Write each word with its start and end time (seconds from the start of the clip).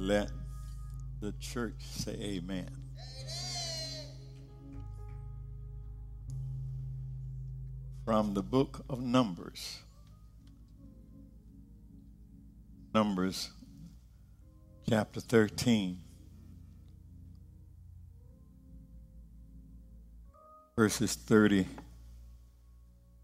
Let 0.00 0.30
the 1.20 1.32
church 1.32 1.74
say 1.82 2.12
amen. 2.12 2.70
From 8.06 8.32
the 8.32 8.42
book 8.42 8.82
of 8.88 9.02
Numbers. 9.02 9.80
Numbers 12.94 13.50
chapter 14.88 15.20
13. 15.20 16.00
Verses 20.76 21.14
30 21.14 21.66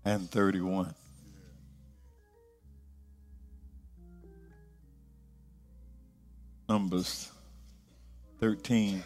and 0.05 0.31
31. 0.31 0.95
Numbers 6.87 7.33
13, 8.39 9.03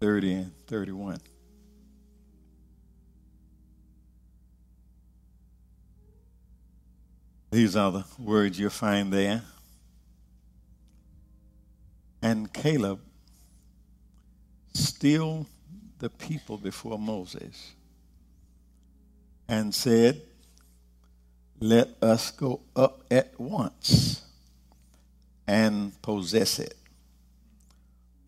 30, 0.00 0.32
and 0.32 0.52
31. 0.66 1.20
These 7.52 7.76
are 7.76 7.92
the 7.92 8.04
words 8.18 8.58
you'll 8.58 8.70
find 8.70 9.12
there. 9.12 9.44
And 12.20 12.52
Caleb 12.52 12.98
still 14.74 15.46
the 16.00 16.10
people 16.10 16.56
before 16.56 16.98
Moses 16.98 17.70
and 19.46 19.72
said, 19.72 20.22
Let 21.60 21.90
us 22.02 22.32
go 22.32 22.62
up 22.74 23.04
at 23.12 23.38
once 23.38 24.25
and 25.46 26.00
possess 26.02 26.58
it. 26.58 26.74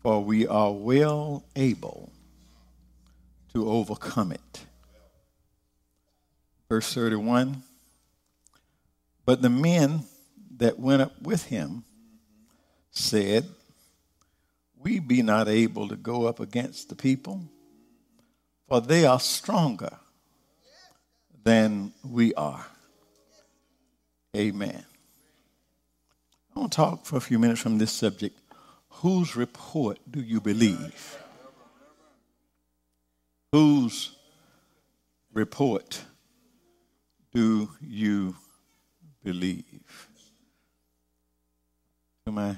For 0.01 0.23
we 0.23 0.47
are 0.47 0.71
well 0.71 1.43
able 1.55 2.11
to 3.53 3.69
overcome 3.69 4.31
it. 4.31 4.65
Verse 6.69 6.93
31 6.93 7.63
But 9.25 9.41
the 9.41 9.49
men 9.49 10.03
that 10.57 10.79
went 10.79 11.01
up 11.01 11.21
with 11.21 11.45
him 11.45 11.83
said, 12.91 13.45
We 14.77 14.99
be 14.99 15.21
not 15.21 15.47
able 15.47 15.87
to 15.89 15.95
go 15.95 16.27
up 16.27 16.39
against 16.39 16.89
the 16.89 16.95
people, 16.95 17.41
for 18.67 18.81
they 18.81 19.05
are 19.05 19.19
stronger 19.19 19.97
than 21.43 21.91
we 22.03 22.33
are. 22.35 22.65
Amen. 24.35 24.85
I 26.59 26.61
want 26.63 26.73
to 26.73 26.75
talk 26.75 27.05
for 27.05 27.15
a 27.15 27.21
few 27.21 27.39
minutes 27.39 27.61
from 27.61 27.77
this 27.77 27.89
subject. 27.89 28.37
Whose 28.89 29.37
report 29.37 29.97
do 30.11 30.19
you 30.19 30.41
believe? 30.41 31.17
Whose 33.53 34.17
report 35.31 36.03
do 37.33 37.69
you 37.79 38.35
believe? 39.23 40.09
To 42.25 42.33
my 42.33 42.57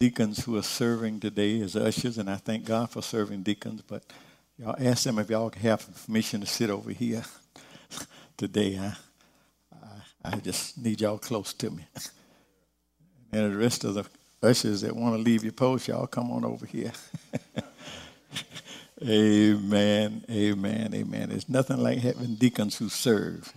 deacons 0.00 0.44
who 0.44 0.56
are 0.56 0.62
serving 0.62 1.20
today 1.20 1.60
as 1.60 1.76
ushers, 1.76 2.18
and 2.18 2.28
I 2.28 2.34
thank 2.34 2.64
God 2.64 2.90
for 2.90 3.00
serving 3.00 3.44
deacons, 3.44 3.82
but 3.82 4.02
y'all 4.58 4.74
ask 4.80 5.04
them 5.04 5.20
if 5.20 5.30
y'all 5.30 5.52
have 5.62 6.04
permission 6.04 6.40
to 6.40 6.48
sit 6.48 6.70
over 6.70 6.90
here 6.90 7.22
today. 8.36 8.76
I, 8.76 8.96
I, 9.72 10.32
I 10.32 10.36
just 10.40 10.76
need 10.78 11.00
y'all 11.00 11.18
close 11.18 11.52
to 11.52 11.70
me. 11.70 11.86
And 13.32 13.52
the 13.52 13.56
rest 13.56 13.84
of 13.84 13.94
the 13.94 14.04
ushers 14.42 14.82
that 14.82 14.94
want 14.94 15.16
to 15.16 15.22
leave 15.22 15.42
your 15.42 15.52
post, 15.52 15.88
y'all 15.88 16.06
come 16.06 16.30
on 16.30 16.44
over 16.44 16.66
here. 16.66 16.92
amen, 19.02 20.24
amen, 20.30 20.94
amen. 20.94 21.30
It's 21.30 21.48
nothing 21.48 21.78
like 21.78 21.98
having 21.98 22.36
deacons 22.36 22.78
who 22.78 22.88
serve 22.88 23.52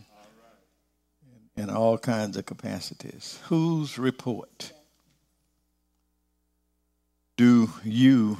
in 1.56 1.70
all 1.70 1.98
kinds 1.98 2.38
of 2.38 2.46
capacities. 2.46 3.40
Whose 3.48 3.98
report 3.98 4.72
do 7.38 7.70
you 7.84 8.38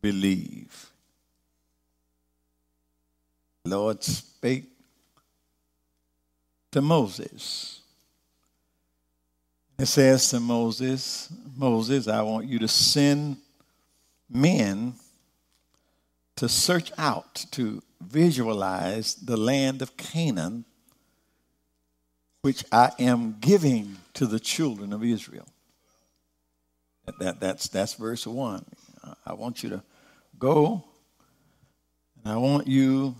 believe? 0.00 0.90
Lord 3.64 4.04
spake 4.04 4.66
to 6.70 6.80
Moses 6.80 7.80
it 9.78 9.86
says 9.86 10.30
to 10.30 10.40
Moses, 10.40 11.30
Moses, 11.56 12.08
I 12.08 12.22
want 12.22 12.46
you 12.46 12.58
to 12.60 12.68
send 12.68 13.36
men 14.30 14.94
to 16.36 16.48
search 16.48 16.92
out, 16.96 17.46
to 17.52 17.82
visualize 18.00 19.14
the 19.14 19.36
land 19.36 19.82
of 19.82 19.96
Canaan, 19.96 20.64
which 22.42 22.64
I 22.72 22.92
am 22.98 23.36
giving 23.40 23.96
to 24.14 24.26
the 24.26 24.40
children 24.40 24.92
of 24.92 25.04
Israel. 25.04 25.46
That, 27.04 27.18
that, 27.18 27.40
that's, 27.40 27.68
that's 27.68 27.94
verse 27.94 28.26
1. 28.26 28.64
I 29.26 29.34
want 29.34 29.62
you 29.62 29.70
to 29.70 29.82
go, 30.38 30.84
and 32.16 32.32
I 32.32 32.36
want 32.36 32.66
you 32.66 33.14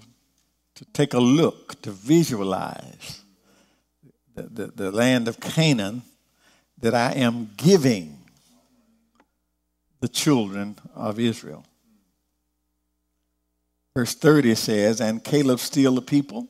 to 0.75 0.85
take 0.87 1.15
a 1.15 1.21
look, 1.21 1.81
to 1.83 1.91
visualize 1.91 3.23
the, 4.35 4.43
the, 4.43 4.67
the 4.69 4.91
land 4.91 5.29
of 5.29 5.39
Canaan 5.41 6.03
that 6.79 6.95
I 6.95 7.13
am 7.13 7.51
giving 7.57 8.19
the 10.01 10.09
children 10.09 10.77
of 10.95 11.19
Israel. 11.19 11.65
Verse 13.95 14.15
30 14.15 14.55
says, 14.55 15.01
And 15.01 15.25
Caleb 15.25 15.59
stilled 15.59 15.97
the 15.97 16.03
people 16.03 16.49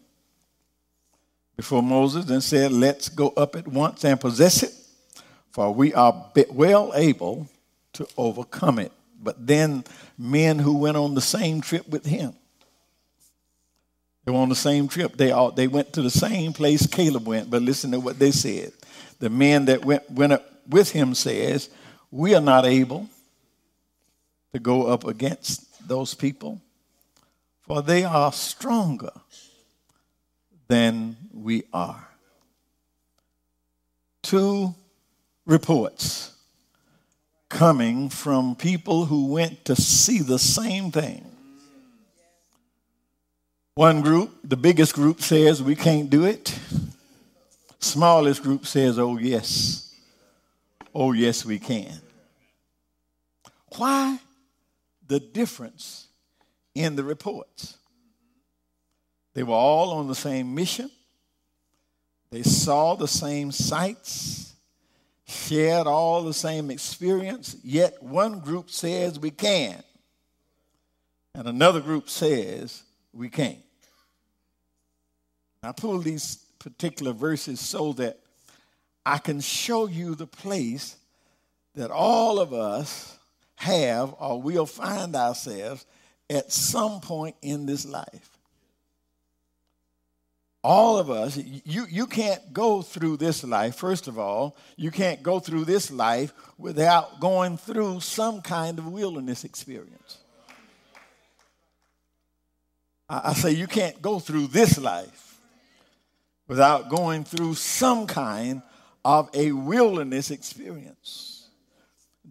before 1.56 1.82
Moses 1.82 2.28
and 2.28 2.42
said, 2.42 2.72
Let's 2.72 3.08
go 3.08 3.28
up 3.36 3.54
at 3.54 3.68
once 3.68 4.04
and 4.04 4.20
possess 4.20 4.62
it, 4.62 4.74
for 5.52 5.72
we 5.72 5.94
are 5.94 6.32
well 6.50 6.92
able 6.94 7.48
to 7.92 8.06
overcome 8.16 8.78
it. 8.78 8.92
But 9.22 9.46
then 9.46 9.84
men 10.18 10.58
who 10.58 10.76
went 10.76 10.96
on 10.96 11.14
the 11.14 11.20
same 11.20 11.60
trip 11.60 11.88
with 11.88 12.04
him, 12.04 12.34
they 14.24 14.32
were 14.32 14.38
on 14.38 14.48
the 14.48 14.56
same 14.56 14.88
trip. 14.88 15.16
They, 15.16 15.30
all, 15.30 15.52
they 15.52 15.68
went 15.68 15.92
to 15.92 16.02
the 16.02 16.10
same 16.10 16.52
place 16.52 16.86
Caleb 16.88 17.28
went, 17.28 17.48
but 17.48 17.62
listen 17.62 17.92
to 17.92 18.00
what 18.00 18.18
they 18.18 18.32
said 18.32 18.72
the 19.18 19.30
men 19.30 19.66
that 19.66 19.84
went, 19.84 20.10
went 20.10 20.32
up 20.32 20.44
with 20.68 20.90
him 20.90 21.14
says, 21.14 21.70
We 22.10 22.34
are 22.34 22.40
not 22.40 22.64
able 22.64 23.08
to 24.52 24.58
go 24.58 24.86
up 24.86 25.04
against 25.04 25.86
those 25.88 26.14
people, 26.14 26.60
for 27.62 27.82
they 27.82 28.04
are 28.04 28.32
stronger 28.32 29.12
than 30.68 31.16
we 31.32 31.64
are. 31.72 32.08
Two 34.22 34.74
reports 35.44 36.32
coming 37.48 38.08
from 38.08 38.56
people 38.56 39.06
who 39.06 39.28
went 39.28 39.64
to 39.64 39.76
see 39.76 40.18
the 40.18 40.38
same 40.38 40.90
thing. 40.90 41.24
One 43.74 44.00
group, 44.00 44.30
the 44.42 44.56
biggest 44.56 44.94
group, 44.94 45.20
says 45.20 45.62
we 45.62 45.76
can't 45.76 46.10
do 46.10 46.24
it. 46.24 46.58
Smallest 47.78 48.42
group 48.42 48.66
says, 48.66 48.98
oh, 48.98 49.18
yes. 49.18 49.94
Oh, 50.94 51.12
yes, 51.12 51.44
we 51.44 51.58
can. 51.58 52.00
Why 53.76 54.18
the 55.06 55.20
difference 55.20 56.08
in 56.74 56.96
the 56.96 57.04
reports? 57.04 57.76
They 59.34 59.42
were 59.42 59.54
all 59.54 59.92
on 59.92 60.08
the 60.08 60.14
same 60.14 60.54
mission. 60.54 60.90
They 62.30 62.42
saw 62.42 62.96
the 62.96 63.06
same 63.06 63.52
sights, 63.52 64.54
shared 65.26 65.86
all 65.86 66.22
the 66.22 66.34
same 66.34 66.70
experience, 66.70 67.56
yet 67.62 68.02
one 68.02 68.40
group 68.40 68.70
says 68.70 69.18
we 69.18 69.30
can, 69.30 69.82
and 71.34 71.46
another 71.46 71.80
group 71.80 72.08
says 72.08 72.82
we 73.12 73.28
can't. 73.28 73.58
I 75.62 75.72
pull 75.72 75.98
these 75.98 76.45
particular 76.66 77.12
verses 77.12 77.60
so 77.60 77.92
that 77.92 78.18
I 79.04 79.18
can 79.18 79.38
show 79.38 79.86
you 79.86 80.16
the 80.16 80.26
place 80.26 80.96
that 81.76 81.92
all 81.92 82.40
of 82.40 82.52
us 82.52 83.16
have 83.54 84.12
or 84.18 84.42
will 84.42 84.66
find 84.66 85.14
ourselves 85.14 85.86
at 86.28 86.50
some 86.50 87.00
point 87.00 87.36
in 87.40 87.66
this 87.66 87.86
life. 87.86 88.30
All 90.64 90.98
of 90.98 91.08
us, 91.08 91.36
you, 91.36 91.86
you 91.88 92.08
can't 92.08 92.52
go 92.52 92.82
through 92.82 93.18
this 93.18 93.44
life, 93.44 93.76
first 93.76 94.08
of 94.08 94.18
all, 94.18 94.56
you 94.74 94.90
can't 94.90 95.22
go 95.22 95.38
through 95.38 95.66
this 95.66 95.92
life 95.92 96.32
without 96.58 97.20
going 97.20 97.58
through 97.58 98.00
some 98.00 98.42
kind 98.42 98.80
of 98.80 98.88
wilderness 98.88 99.44
experience. 99.44 100.18
I, 103.08 103.20
I 103.26 103.34
say 103.34 103.52
you 103.52 103.68
can't 103.68 104.02
go 104.02 104.18
through 104.18 104.48
this 104.48 104.78
life 104.78 105.25
without 106.48 106.88
going 106.88 107.24
through 107.24 107.54
some 107.54 108.06
kind 108.06 108.62
of 109.04 109.30
a 109.34 109.52
wilderness 109.52 110.30
experience. 110.30 111.48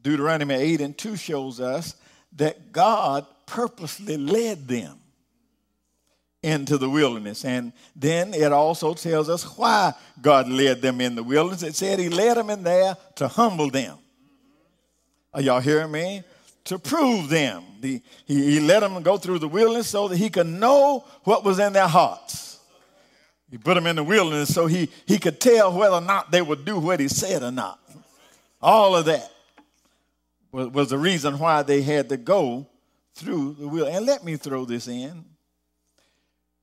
Deuteronomy 0.01 0.56
8 0.56 0.81
and 0.81 0.97
2 0.97 1.15
shows 1.15 1.59
us 1.59 1.95
that 2.35 2.71
God 2.71 3.25
purposely 3.45 4.17
led 4.17 4.67
them 4.67 5.00
into 6.45 6.77
the 6.77 6.89
wilderness. 6.89 7.44
And 7.44 7.73
then 7.95 8.33
it 8.33 8.51
also 8.51 8.94
tells 8.94 9.29
us 9.29 9.44
why 9.57 9.94
God 10.21 10.47
led 10.47 10.81
them 10.81 11.01
in 11.01 11.15
the 11.15 11.23
wilderness. 11.23 11.63
It 11.63 11.75
said 11.75 11.97
He 11.97 12.09
led 12.09 12.38
them 12.38 12.51
in 12.51 12.63
there 12.63 12.95
to 13.15 13.27
humble 13.27 13.71
them. 13.71 13.97
Are 15.33 15.41
y'all 15.41 15.59
hearing 15.59 15.91
me? 15.91 16.23
To 16.65 16.77
prove 16.79 17.29
them. 17.29 17.63
The, 17.81 18.01
he, 18.25 18.53
he 18.53 18.59
let 18.59 18.81
them 18.81 19.01
go 19.01 19.17
through 19.17 19.39
the 19.39 19.47
wilderness 19.47 19.88
so 19.88 20.07
that 20.07 20.17
He 20.17 20.29
could 20.29 20.47
know 20.47 21.03
what 21.23 21.44
was 21.44 21.57
in 21.57 21.73
their 21.73 21.88
hearts. 21.88 22.55
He 23.50 23.57
put 23.57 23.75
them 23.75 23.88
in 23.88 23.95
the 23.95 24.03
wilderness 24.03 24.53
so 24.53 24.65
he, 24.65 24.89
he 25.06 25.18
could 25.18 25.39
tell 25.39 25.71
whether 25.71 25.95
or 25.95 26.01
not 26.01 26.31
they 26.31 26.42
would 26.42 26.65
do 26.65 26.80
what 26.80 27.00
He 27.00 27.07
said 27.07 27.44
or 27.44 27.51
not. 27.51 27.80
All 28.62 28.95
of 28.95 29.06
that 29.06 29.31
was, 30.51 30.69
was 30.69 30.89
the 30.89 30.97
reason 30.97 31.38
why 31.38 31.62
they 31.62 31.81
had 31.81 32.09
to 32.09 32.18
go 32.18 32.68
through 33.13 33.56
the 33.59 33.68
wilderness. 33.68 33.97
And 33.97 34.06
let 34.06 34.24
me 34.24 34.36
throw 34.36 34.65
this 34.65 34.88
in 34.88 35.25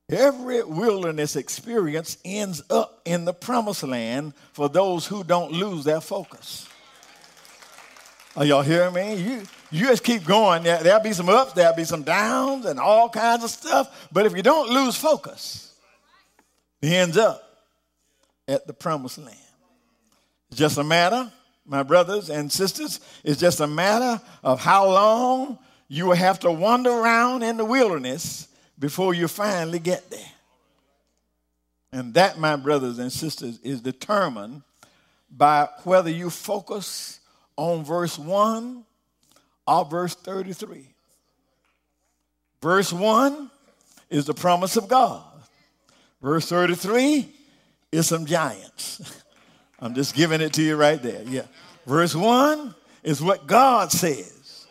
Every 0.09 0.61
wilderness 0.63 1.35
experience 1.35 2.17
ends 2.25 2.61
up 2.69 3.01
in 3.05 3.25
the 3.25 3.33
promised 3.33 3.83
land 3.83 4.33
for 4.51 4.67
those 4.67 5.07
who 5.07 5.23
don't 5.23 5.51
lose 5.51 5.85
their 5.85 6.01
focus. 6.01 6.67
Are 8.35 8.45
y'all 8.45 8.63
hearing 8.63 8.93
me? 8.93 9.15
You, 9.15 9.43
you 9.71 9.87
just 9.87 10.03
keep 10.03 10.25
going. 10.25 10.63
There, 10.63 10.83
there'll 10.83 11.03
be 11.03 11.13
some 11.13 11.29
ups, 11.29 11.53
there'll 11.53 11.75
be 11.75 11.83
some 11.83 12.03
downs, 12.03 12.65
and 12.65 12.79
all 12.79 13.09
kinds 13.09 13.43
of 13.43 13.49
stuff. 13.49 14.09
But 14.11 14.25
if 14.25 14.35
you 14.35 14.43
don't 14.43 14.69
lose 14.69 14.95
focus, 14.95 15.72
it 16.83 16.91
ends 16.91 17.17
up 17.17 17.41
at 18.45 18.67
the 18.67 18.73
promised 18.73 19.17
land. 19.17 19.37
It's 20.49 20.59
just 20.59 20.77
a 20.77 20.83
matter, 20.83 21.31
my 21.65 21.81
brothers 21.81 22.29
and 22.29 22.51
sisters, 22.51 22.99
it's 23.23 23.39
just 23.39 23.61
a 23.61 23.67
matter 23.67 24.21
of 24.43 24.59
how 24.59 24.89
long 24.89 25.59
you 25.87 26.07
will 26.07 26.15
have 26.15 26.41
to 26.41 26.51
wander 26.51 26.91
around 26.91 27.41
in 27.41 27.55
the 27.55 27.63
wilderness 27.63 28.49
before 28.77 29.13
you 29.13 29.29
finally 29.29 29.79
get 29.79 30.09
there. 30.09 30.19
And 31.93 32.13
that, 32.15 32.37
my 32.37 32.57
brothers 32.57 32.99
and 32.99 33.11
sisters, 33.11 33.59
is 33.59 33.79
determined 33.79 34.63
by 35.31 35.69
whether 35.83 36.09
you 36.09 36.29
focus 36.29 37.21
on 37.55 37.85
verse 37.85 38.19
1 38.19 38.83
or 39.67 39.85
verse 39.85 40.15
33. 40.15 40.89
Verse 42.61 42.91
1 42.91 43.49
is 44.09 44.25
the 44.25 44.33
promise 44.33 44.75
of 44.75 44.89
God. 44.89 45.23
Verse 46.23 46.47
33 46.47 47.29
is 47.91 48.07
some 48.07 48.25
giants. 48.25 49.21
I'm 49.79 49.93
just 49.93 50.15
giving 50.15 50.39
it 50.39 50.53
to 50.53 50.63
you 50.63 50.77
right 50.77 51.01
there. 51.03 51.21
Yeah. 51.23 51.45
Verse 51.85 52.15
1 52.15 52.73
is 53.03 53.21
what 53.21 53.45
God 53.45 53.91
says. 53.91 54.65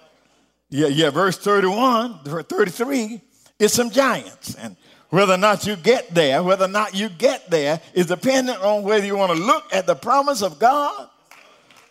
Yeah, 0.71 0.87
yeah. 0.87 1.11
Verse 1.11 1.37
31, 1.37 2.21
33 2.25 3.21
is 3.59 3.73
some 3.75 3.91
giants. 3.91 4.55
And 4.55 4.77
whether 5.11 5.35
or 5.35 5.39
not 5.39 5.67
you 5.67 5.77
get 5.77 6.15
there, 6.15 6.43
whether 6.43 6.65
or 6.65 6.69
not 6.69 6.95
you 6.95 7.11
get 7.11 7.51
there 7.51 7.83
is 7.93 8.07
dependent 8.07 8.59
on 8.63 8.83
whether 8.83 9.05
you 9.05 9.19
want 9.19 9.33
to 9.33 9.39
look 9.39 9.65
at 9.75 9.87
the 9.87 9.95
promise 9.95 10.41
of 10.41 10.59
God 10.59 11.11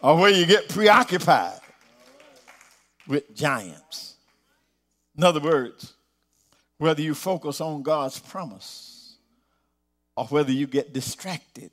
or 0.02 0.18
whether 0.18 0.36
you 0.36 0.48
get 0.48 0.69
preoccupied 0.69 1.60
with 3.08 3.36
giants. 3.36 4.16
In 5.16 5.24
other 5.24 5.40
words, 5.40 5.94
whether 6.80 7.04
you 7.04 7.13
focus 7.13 7.62
on 7.62 7.84
God's 7.84 8.18
promise 8.18 8.90
or 10.21 10.27
whether 10.27 10.51
you 10.51 10.68
get 10.68 10.94
distracted 10.94 11.71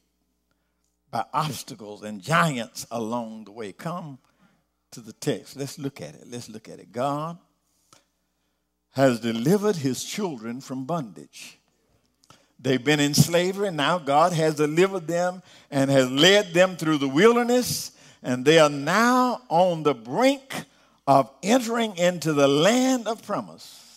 by 1.10 1.22
obstacles 1.34 2.02
and 2.02 2.22
giants 2.22 2.86
along 2.90 3.44
the 3.44 3.52
way. 3.52 3.72
Come 3.72 4.18
to 4.90 5.02
the 5.02 5.12
text. 5.12 5.54
Let's 5.54 5.78
look 5.78 6.00
at 6.00 6.14
it. 6.14 6.24
Let's 6.26 6.48
look 6.48 6.66
at 6.66 6.78
it. 6.78 6.90
God 6.90 7.36
has 8.92 9.20
delivered 9.20 9.76
his 9.76 10.02
children 10.02 10.62
from 10.62 10.86
bondage. 10.86 11.58
They've 12.58 12.82
been 12.82 13.00
in 13.00 13.12
slavery, 13.12 13.68
and 13.68 13.76
now 13.76 13.98
God 13.98 14.32
has 14.32 14.54
delivered 14.54 15.06
them 15.06 15.42
and 15.70 15.90
has 15.90 16.10
led 16.10 16.54
them 16.54 16.78
through 16.78 16.96
the 16.98 17.06
wilderness, 17.06 17.92
and 18.22 18.46
they 18.46 18.58
are 18.58 18.70
now 18.70 19.42
on 19.50 19.82
the 19.82 19.94
brink 19.94 20.64
of 21.06 21.30
entering 21.42 21.98
into 21.98 22.32
the 22.32 22.48
land 22.48 23.08
of 23.08 23.22
promise. 23.22 23.87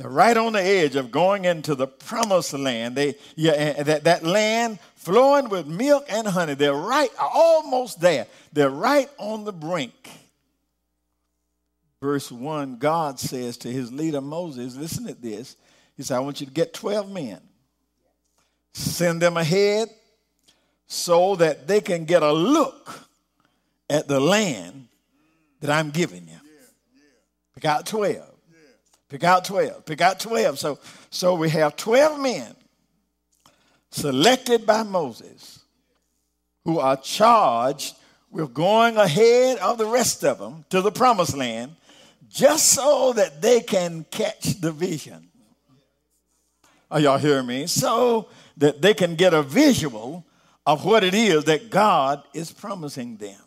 They're 0.00 0.08
right 0.08 0.36
on 0.36 0.54
the 0.54 0.62
edge 0.62 0.96
of 0.96 1.10
going 1.10 1.44
into 1.44 1.74
the 1.74 1.86
promised 1.86 2.54
land. 2.54 2.96
They, 2.96 3.16
yeah, 3.36 3.82
that, 3.82 4.04
that 4.04 4.24
land 4.24 4.78
flowing 4.94 5.50
with 5.50 5.66
milk 5.66 6.06
and 6.08 6.26
honey. 6.26 6.54
They're 6.54 6.72
right, 6.72 7.10
almost 7.20 8.00
there. 8.00 8.26
They're 8.52 8.70
right 8.70 9.10
on 9.18 9.44
the 9.44 9.52
brink 9.52 10.10
verse 12.00 12.32
1, 12.32 12.76
God 12.76 13.20
says 13.20 13.56
to 13.58 13.68
his 13.68 13.92
leader 13.92 14.20
Moses, 14.20 14.76
listen 14.76 15.06
to 15.06 15.14
this. 15.14 15.56
He 15.96 16.02
said, 16.02 16.16
I 16.16 16.20
want 16.20 16.40
you 16.40 16.46
to 16.46 16.52
get 16.52 16.72
12 16.72 17.10
men, 17.10 17.40
send 18.72 19.20
them 19.20 19.36
ahead 19.36 19.88
so 20.86 21.36
that 21.36 21.66
they 21.68 21.80
can 21.80 22.04
get 22.04 22.22
a 22.22 22.32
look 22.32 23.08
at 23.88 24.08
the 24.08 24.18
land 24.20 24.88
that 25.60 25.70
I'm 25.70 25.90
giving 25.90 26.26
you. 26.26 26.38
Pick 27.54 27.64
out 27.64 27.86
12. 27.86 28.29
Pick 29.10 29.24
out 29.24 29.44
12. 29.44 29.84
Pick 29.84 30.00
out 30.00 30.20
12. 30.20 30.58
So, 30.58 30.78
so 31.10 31.34
we 31.34 31.50
have 31.50 31.76
12 31.76 32.20
men 32.20 32.54
selected 33.90 34.64
by 34.64 34.84
Moses 34.84 35.58
who 36.64 36.78
are 36.78 36.96
charged 36.96 37.96
with 38.30 38.54
going 38.54 38.96
ahead 38.96 39.58
of 39.58 39.78
the 39.78 39.86
rest 39.86 40.24
of 40.24 40.38
them 40.38 40.64
to 40.70 40.80
the 40.80 40.92
promised 40.92 41.36
land 41.36 41.74
just 42.28 42.68
so 42.68 43.12
that 43.14 43.42
they 43.42 43.60
can 43.60 44.06
catch 44.12 44.60
the 44.60 44.70
vision. 44.70 45.28
Are 46.88 47.00
y'all 47.00 47.18
hearing 47.18 47.46
me? 47.46 47.66
So 47.66 48.28
that 48.58 48.80
they 48.80 48.94
can 48.94 49.16
get 49.16 49.34
a 49.34 49.42
visual 49.42 50.24
of 50.64 50.84
what 50.84 51.02
it 51.02 51.14
is 51.14 51.44
that 51.44 51.70
God 51.70 52.22
is 52.32 52.52
promising 52.52 53.16
them. 53.16 53.40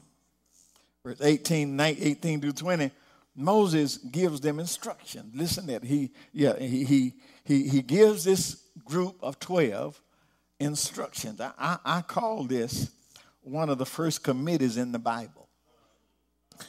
Verse 1.06 1.22
18, 1.22 1.74
19, 1.74 2.08
18 2.08 2.42
through 2.42 2.52
20, 2.52 2.92
Moses 3.36 3.98
gives 3.98 4.40
them 4.40 4.60
instruction. 4.60 5.32
Listen 5.34 5.66
that 5.68 5.84
he, 5.84 6.12
yeah, 6.32 6.58
he, 6.58 6.84
he, 6.84 7.14
he, 7.44 7.68
he 7.68 7.82
gives 7.82 8.24
this 8.24 8.64
group 8.86 9.18
of 9.22 9.40
12 9.40 10.00
instructions. 10.60 11.42
I, 11.42 11.52
I, 11.58 11.78
I 11.86 12.02
call 12.02 12.44
this 12.44 12.92
one 13.42 13.70
of 13.70 13.78
the 13.78 13.86
first 13.86 14.24
committees 14.24 14.78
in 14.78 14.92
the 14.92 15.00
Bible. 15.00 15.48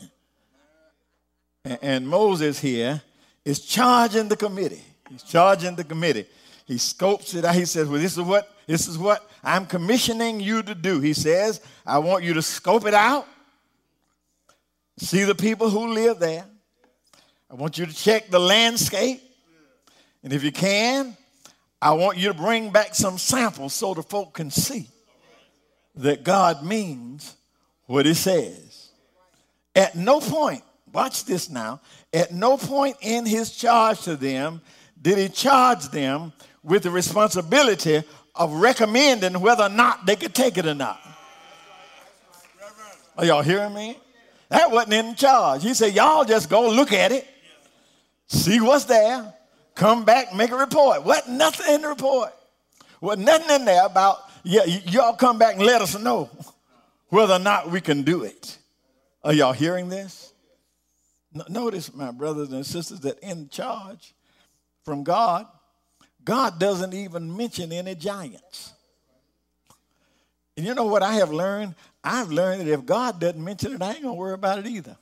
And 1.80 2.06
Moses 2.06 2.60
here 2.60 3.00
is 3.42 3.60
charging 3.60 4.28
the 4.28 4.36
committee. 4.36 4.84
He's 5.08 5.22
charging 5.22 5.74
the 5.74 5.84
committee. 5.84 6.26
He 6.66 6.76
scopes 6.76 7.32
it 7.32 7.42
out. 7.42 7.54
He 7.54 7.64
says, 7.64 7.88
Well, 7.88 7.98
this 7.98 8.18
is 8.18 8.22
what 8.22 8.54
this 8.66 8.86
is 8.86 8.98
what 8.98 9.28
I'm 9.42 9.66
commissioning 9.66 10.40
you 10.40 10.62
to 10.62 10.74
do. 10.74 11.00
He 11.00 11.14
says, 11.14 11.62
I 11.86 11.98
want 11.98 12.24
you 12.24 12.34
to 12.34 12.42
scope 12.42 12.86
it 12.86 12.92
out, 12.92 13.26
see 14.98 15.24
the 15.24 15.34
people 15.34 15.70
who 15.70 15.92
live 15.94 16.18
there. 16.18 16.44
I 17.50 17.54
want 17.54 17.78
you 17.78 17.86
to 17.86 17.94
check 17.94 18.30
the 18.30 18.38
landscape. 18.38 19.22
And 20.22 20.32
if 20.32 20.42
you 20.42 20.52
can, 20.52 21.16
I 21.80 21.92
want 21.92 22.18
you 22.18 22.28
to 22.28 22.34
bring 22.34 22.70
back 22.70 22.94
some 22.94 23.18
samples 23.18 23.74
so 23.74 23.94
the 23.94 24.02
folk 24.02 24.34
can 24.34 24.50
see 24.50 24.88
that 25.96 26.24
God 26.24 26.64
means 26.64 27.36
what 27.86 28.06
he 28.06 28.14
says. 28.14 28.90
At 29.76 29.94
no 29.94 30.20
point 30.20 30.62
Watch 30.94 31.24
this 31.24 31.50
now. 31.50 31.80
At 32.12 32.32
no 32.32 32.56
point 32.56 32.96
in 33.00 33.26
his 33.26 33.50
charge 33.50 34.02
to 34.02 34.14
them 34.14 34.62
did 35.02 35.18
he 35.18 35.28
charge 35.28 35.88
them 35.88 36.32
with 36.62 36.84
the 36.84 36.90
responsibility 36.90 38.02
of 38.34 38.52
recommending 38.52 39.40
whether 39.40 39.64
or 39.64 39.68
not 39.68 40.06
they 40.06 40.16
could 40.16 40.34
take 40.34 40.56
it 40.56 40.66
or 40.66 40.74
not. 40.74 41.00
Are 43.18 43.24
y'all 43.24 43.42
hearing 43.42 43.74
me? 43.74 43.98
That 44.48 44.70
wasn't 44.70 44.94
in 44.94 45.14
charge. 45.16 45.62
He 45.64 45.74
said, 45.74 45.94
Y'all 45.94 46.24
just 46.24 46.48
go 46.48 46.70
look 46.70 46.92
at 46.92 47.10
it, 47.10 47.26
see 48.26 48.60
what's 48.60 48.84
there, 48.84 49.32
come 49.74 50.04
back, 50.04 50.34
make 50.34 50.50
a 50.50 50.56
report. 50.56 51.04
What? 51.04 51.28
Nothing 51.28 51.74
in 51.74 51.82
the 51.82 51.88
report. 51.88 52.32
What? 53.00 53.18
Nothing 53.18 53.54
in 53.56 53.64
there 53.64 53.84
about, 53.84 54.18
yeah, 54.42 54.64
y'all 54.64 55.14
come 55.14 55.38
back 55.38 55.56
and 55.56 55.64
let 55.64 55.82
us 55.82 55.98
know 55.98 56.30
whether 57.08 57.34
or 57.34 57.38
not 57.38 57.70
we 57.70 57.80
can 57.80 58.02
do 58.02 58.22
it. 58.24 58.58
Are 59.22 59.32
y'all 59.32 59.52
hearing 59.52 59.88
this? 59.88 60.32
Notice, 61.48 61.92
my 61.92 62.12
brothers 62.12 62.52
and 62.52 62.64
sisters, 62.64 63.00
that 63.00 63.18
in 63.18 63.48
charge 63.48 64.14
from 64.84 65.02
God, 65.02 65.46
God 66.24 66.58
doesn't 66.60 66.94
even 66.94 67.36
mention 67.36 67.72
any 67.72 67.94
giants. 67.94 68.72
And 70.56 70.64
you 70.64 70.74
know 70.74 70.84
what 70.84 71.02
I 71.02 71.14
have 71.14 71.32
learned? 71.32 71.74
I've 72.02 72.30
learned 72.30 72.60
that 72.60 72.68
if 72.68 72.86
God 72.86 73.18
doesn't 73.18 73.42
mention 73.42 73.72
it, 73.74 73.82
I 73.82 73.92
ain't 73.92 74.02
gonna 74.02 74.14
worry 74.14 74.34
about 74.34 74.60
it 74.60 74.66
either. 74.66 74.96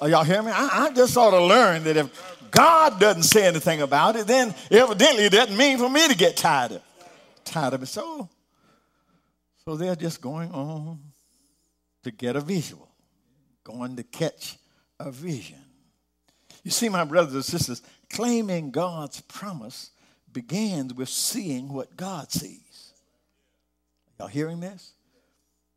Are 0.00 0.08
y'all 0.08 0.24
hear 0.24 0.42
me? 0.42 0.50
I, 0.50 0.86
I 0.86 0.92
just 0.92 1.12
sort 1.12 1.34
of 1.34 1.42
learned 1.42 1.84
that 1.84 1.96
if 1.96 2.50
God 2.50 2.98
doesn't 2.98 3.24
say 3.24 3.46
anything 3.46 3.82
about 3.82 4.16
it, 4.16 4.26
then 4.26 4.54
evidently 4.70 5.24
it 5.24 5.32
doesn't 5.32 5.56
mean 5.56 5.78
for 5.78 5.90
me 5.90 6.08
to 6.08 6.16
get 6.16 6.36
tired 6.36 6.72
of, 6.72 6.82
tired 7.44 7.74
of 7.74 7.82
it. 7.82 7.86
So, 7.86 8.28
So 9.64 9.76
they're 9.76 9.96
just 9.96 10.20
going 10.20 10.50
on 10.52 10.98
to 12.02 12.10
get 12.10 12.34
a 12.34 12.40
visual, 12.40 12.88
going 13.62 13.96
to 13.96 14.02
catch 14.02 14.56
a 14.98 15.10
vision. 15.10 15.60
You 16.64 16.70
see, 16.70 16.88
my 16.88 17.04
brothers 17.04 17.34
and 17.34 17.44
sisters, 17.44 17.82
claiming 18.08 18.70
God's 18.70 19.20
promise 19.20 19.90
begins 20.32 20.94
with 20.94 21.08
seeing 21.08 21.72
what 21.72 21.96
God 21.96 22.32
sees. 22.32 22.92
Y'all 24.18 24.28
hearing 24.28 24.60
this? 24.60 24.92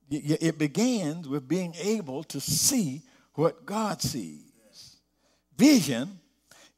It 0.09 0.57
begins 0.57 1.27
with 1.27 1.47
being 1.47 1.73
able 1.79 2.23
to 2.25 2.39
see 2.39 3.01
what 3.35 3.65
God 3.65 4.01
sees. 4.01 4.97
Vision 5.57 6.19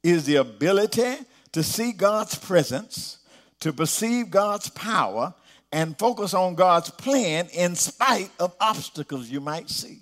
is 0.02 0.26
the 0.26 0.36
ability 0.36 1.16
to 1.52 1.62
see 1.62 1.92
God's 1.92 2.36
presence, 2.36 3.18
to 3.60 3.72
perceive 3.72 4.30
God's 4.30 4.68
power, 4.70 5.34
and 5.72 5.98
focus 5.98 6.34
on 6.34 6.54
God's 6.54 6.90
plan 6.90 7.48
in 7.52 7.74
spite 7.74 8.30
of 8.38 8.54
obstacles 8.60 9.28
you 9.28 9.40
might 9.40 9.68
see. 9.68 10.00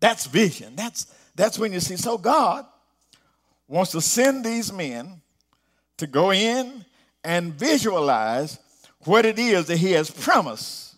That's 0.00 0.26
vision. 0.26 0.76
That's, 0.76 1.06
that's 1.34 1.58
when 1.58 1.72
you 1.72 1.80
see. 1.80 1.96
So 1.96 2.18
God 2.18 2.66
wants 3.66 3.92
to 3.92 4.00
send 4.00 4.44
these 4.44 4.72
men 4.72 5.22
to 5.96 6.06
go 6.06 6.32
in 6.32 6.84
and 7.22 7.54
visualize 7.54 8.58
what 9.04 9.24
it 9.24 9.38
is 9.38 9.66
that 9.66 9.78
He 9.78 9.92
has 9.92 10.10
promised 10.10 10.96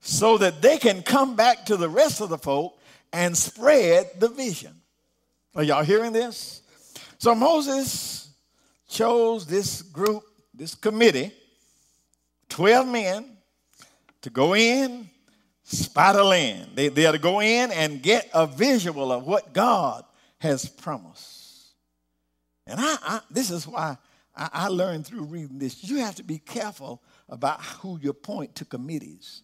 so 0.00 0.38
that 0.38 0.62
they 0.62 0.78
can 0.78 1.02
come 1.02 1.36
back 1.36 1.66
to 1.66 1.76
the 1.76 1.88
rest 1.88 2.20
of 2.20 2.30
the 2.30 2.38
folk 2.38 2.79
and 3.12 3.36
spread 3.36 4.10
the 4.18 4.28
vision. 4.28 4.80
Are 5.54 5.62
y'all 5.62 5.84
hearing 5.84 6.12
this? 6.12 6.62
So 7.18 7.34
Moses 7.34 8.30
chose 8.88 9.46
this 9.46 9.82
group, 9.82 10.22
this 10.54 10.74
committee, 10.74 11.32
12 12.48 12.88
men, 12.88 13.36
to 14.22 14.30
go 14.30 14.54
in, 14.54 15.08
spot 15.64 16.16
a 16.16 16.24
land. 16.24 16.70
They, 16.74 16.88
they 16.88 17.06
are 17.06 17.12
to 17.12 17.18
go 17.18 17.40
in 17.40 17.70
and 17.72 18.02
get 18.02 18.28
a 18.34 18.46
visual 18.46 19.12
of 19.12 19.26
what 19.26 19.52
God 19.52 20.04
has 20.38 20.68
promised. 20.68 21.40
And 22.66 22.78
I, 22.80 22.96
I 23.02 23.20
this 23.30 23.50
is 23.50 23.66
why 23.66 23.96
I, 24.36 24.48
I 24.52 24.68
learned 24.68 25.06
through 25.06 25.24
reading 25.24 25.58
this. 25.58 25.82
You 25.84 25.98
have 25.98 26.16
to 26.16 26.22
be 26.22 26.38
careful 26.38 27.02
about 27.28 27.62
who 27.62 27.98
you 28.00 28.10
appoint 28.10 28.54
to 28.56 28.64
committees. 28.64 29.42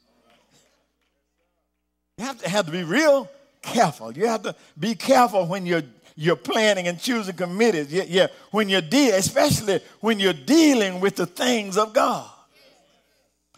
You 2.19 2.25
have 2.25 2.41
to 2.43 2.49
have 2.49 2.67
to 2.67 2.73
be 2.73 2.83
real 2.83 3.29
careful. 3.67 4.13
You 4.13 4.27
have 4.27 4.43
to 4.43 4.55
be 4.79 4.95
careful 4.95 5.47
when 5.47 5.67
you're 5.67 5.83
you're 6.19 6.37
planning 6.37 6.89
and 6.89 6.99
choosing 6.99 7.37
committees. 7.37 7.93
Yeah, 7.93 8.05
yeah. 8.09 8.27
when 8.51 8.71
you're 8.71 8.81
de- 8.81 9.11
especially 9.11 9.81
when 10.01 10.19
you're 10.19 10.33
dealing 10.33 11.01
with 11.01 11.17
the 11.17 11.27
things 11.27 11.77
of 11.77 11.93
God. 11.93 12.31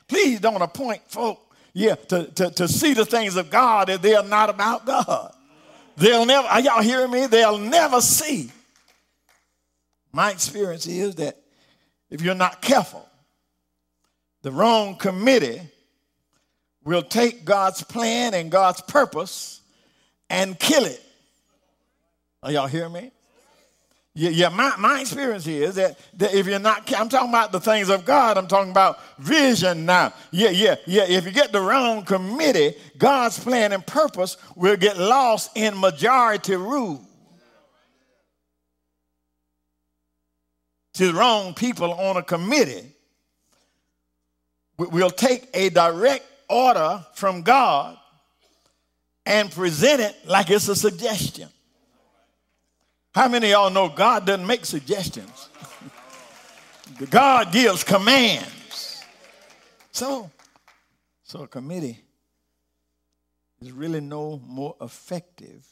Please 0.08 0.40
don't 0.40 0.60
appoint 0.60 1.02
folk, 1.06 1.38
yeah, 1.72 1.94
to, 1.94 2.26
to, 2.32 2.50
to 2.50 2.66
see 2.66 2.94
the 2.94 3.04
things 3.04 3.36
of 3.36 3.50
God 3.50 3.90
if 3.90 4.02
they 4.02 4.14
are 4.14 4.24
not 4.24 4.50
about 4.50 4.84
God. 4.86 5.32
They'll 5.96 6.26
never, 6.26 6.48
are 6.48 6.60
y'all 6.60 6.82
hearing 6.82 7.10
me? 7.10 7.26
They'll 7.26 7.58
never 7.58 8.00
see. 8.00 8.50
My 10.12 10.30
experience 10.30 10.86
is 10.86 11.16
that 11.16 11.36
if 12.10 12.22
you're 12.22 12.34
not 12.34 12.62
careful, 12.62 13.06
the 14.42 14.50
wrong 14.50 14.96
committee 14.96 15.60
will 16.84 17.02
take 17.02 17.44
God's 17.44 17.84
plan 17.84 18.34
and 18.34 18.50
God's 18.50 18.80
purpose 18.80 19.57
and 20.30 20.58
kill 20.58 20.84
it. 20.84 21.02
Are 22.42 22.52
y'all 22.52 22.66
hearing 22.66 22.92
me? 22.92 23.10
Yeah, 24.14 24.30
yeah 24.30 24.48
my, 24.48 24.74
my 24.78 25.00
experience 25.00 25.46
is 25.46 25.76
that, 25.76 25.98
that 26.14 26.34
if 26.34 26.46
you're 26.46 26.58
not, 26.58 26.92
I'm 26.92 27.08
talking 27.08 27.28
about 27.28 27.52
the 27.52 27.60
things 27.60 27.88
of 27.88 28.04
God, 28.04 28.36
I'm 28.36 28.48
talking 28.48 28.70
about 28.70 28.98
vision 29.18 29.86
now. 29.86 30.12
Yeah, 30.30 30.50
yeah, 30.50 30.76
yeah. 30.86 31.04
If 31.06 31.24
you 31.24 31.30
get 31.30 31.52
the 31.52 31.60
wrong 31.60 32.04
committee, 32.04 32.74
God's 32.96 33.38
plan 33.38 33.72
and 33.72 33.86
purpose 33.86 34.36
will 34.56 34.76
get 34.76 34.98
lost 34.98 35.56
in 35.56 35.78
majority 35.78 36.56
rule. 36.56 37.04
To 40.94 41.06
the 41.06 41.14
wrong 41.14 41.54
people 41.54 41.92
on 41.92 42.16
a 42.16 42.22
committee, 42.22 42.92
we'll 44.78 45.10
take 45.10 45.48
a 45.54 45.68
direct 45.68 46.26
order 46.48 47.04
from 47.14 47.42
God 47.42 47.97
and 49.28 49.52
present 49.52 50.00
it 50.00 50.16
like 50.26 50.48
it's 50.48 50.68
a 50.68 50.74
suggestion. 50.74 51.48
How 53.14 53.28
many 53.28 53.50
y'all 53.50 53.68
know 53.68 53.90
God 53.90 54.24
doesn't 54.24 54.46
make 54.46 54.64
suggestions? 54.64 55.50
God 57.10 57.52
gives 57.52 57.84
commands. 57.84 59.04
So, 59.92 60.30
so 61.22 61.42
a 61.42 61.46
committee 61.46 62.00
is 63.60 63.70
really 63.70 64.00
no 64.00 64.40
more 64.46 64.74
effective 64.80 65.66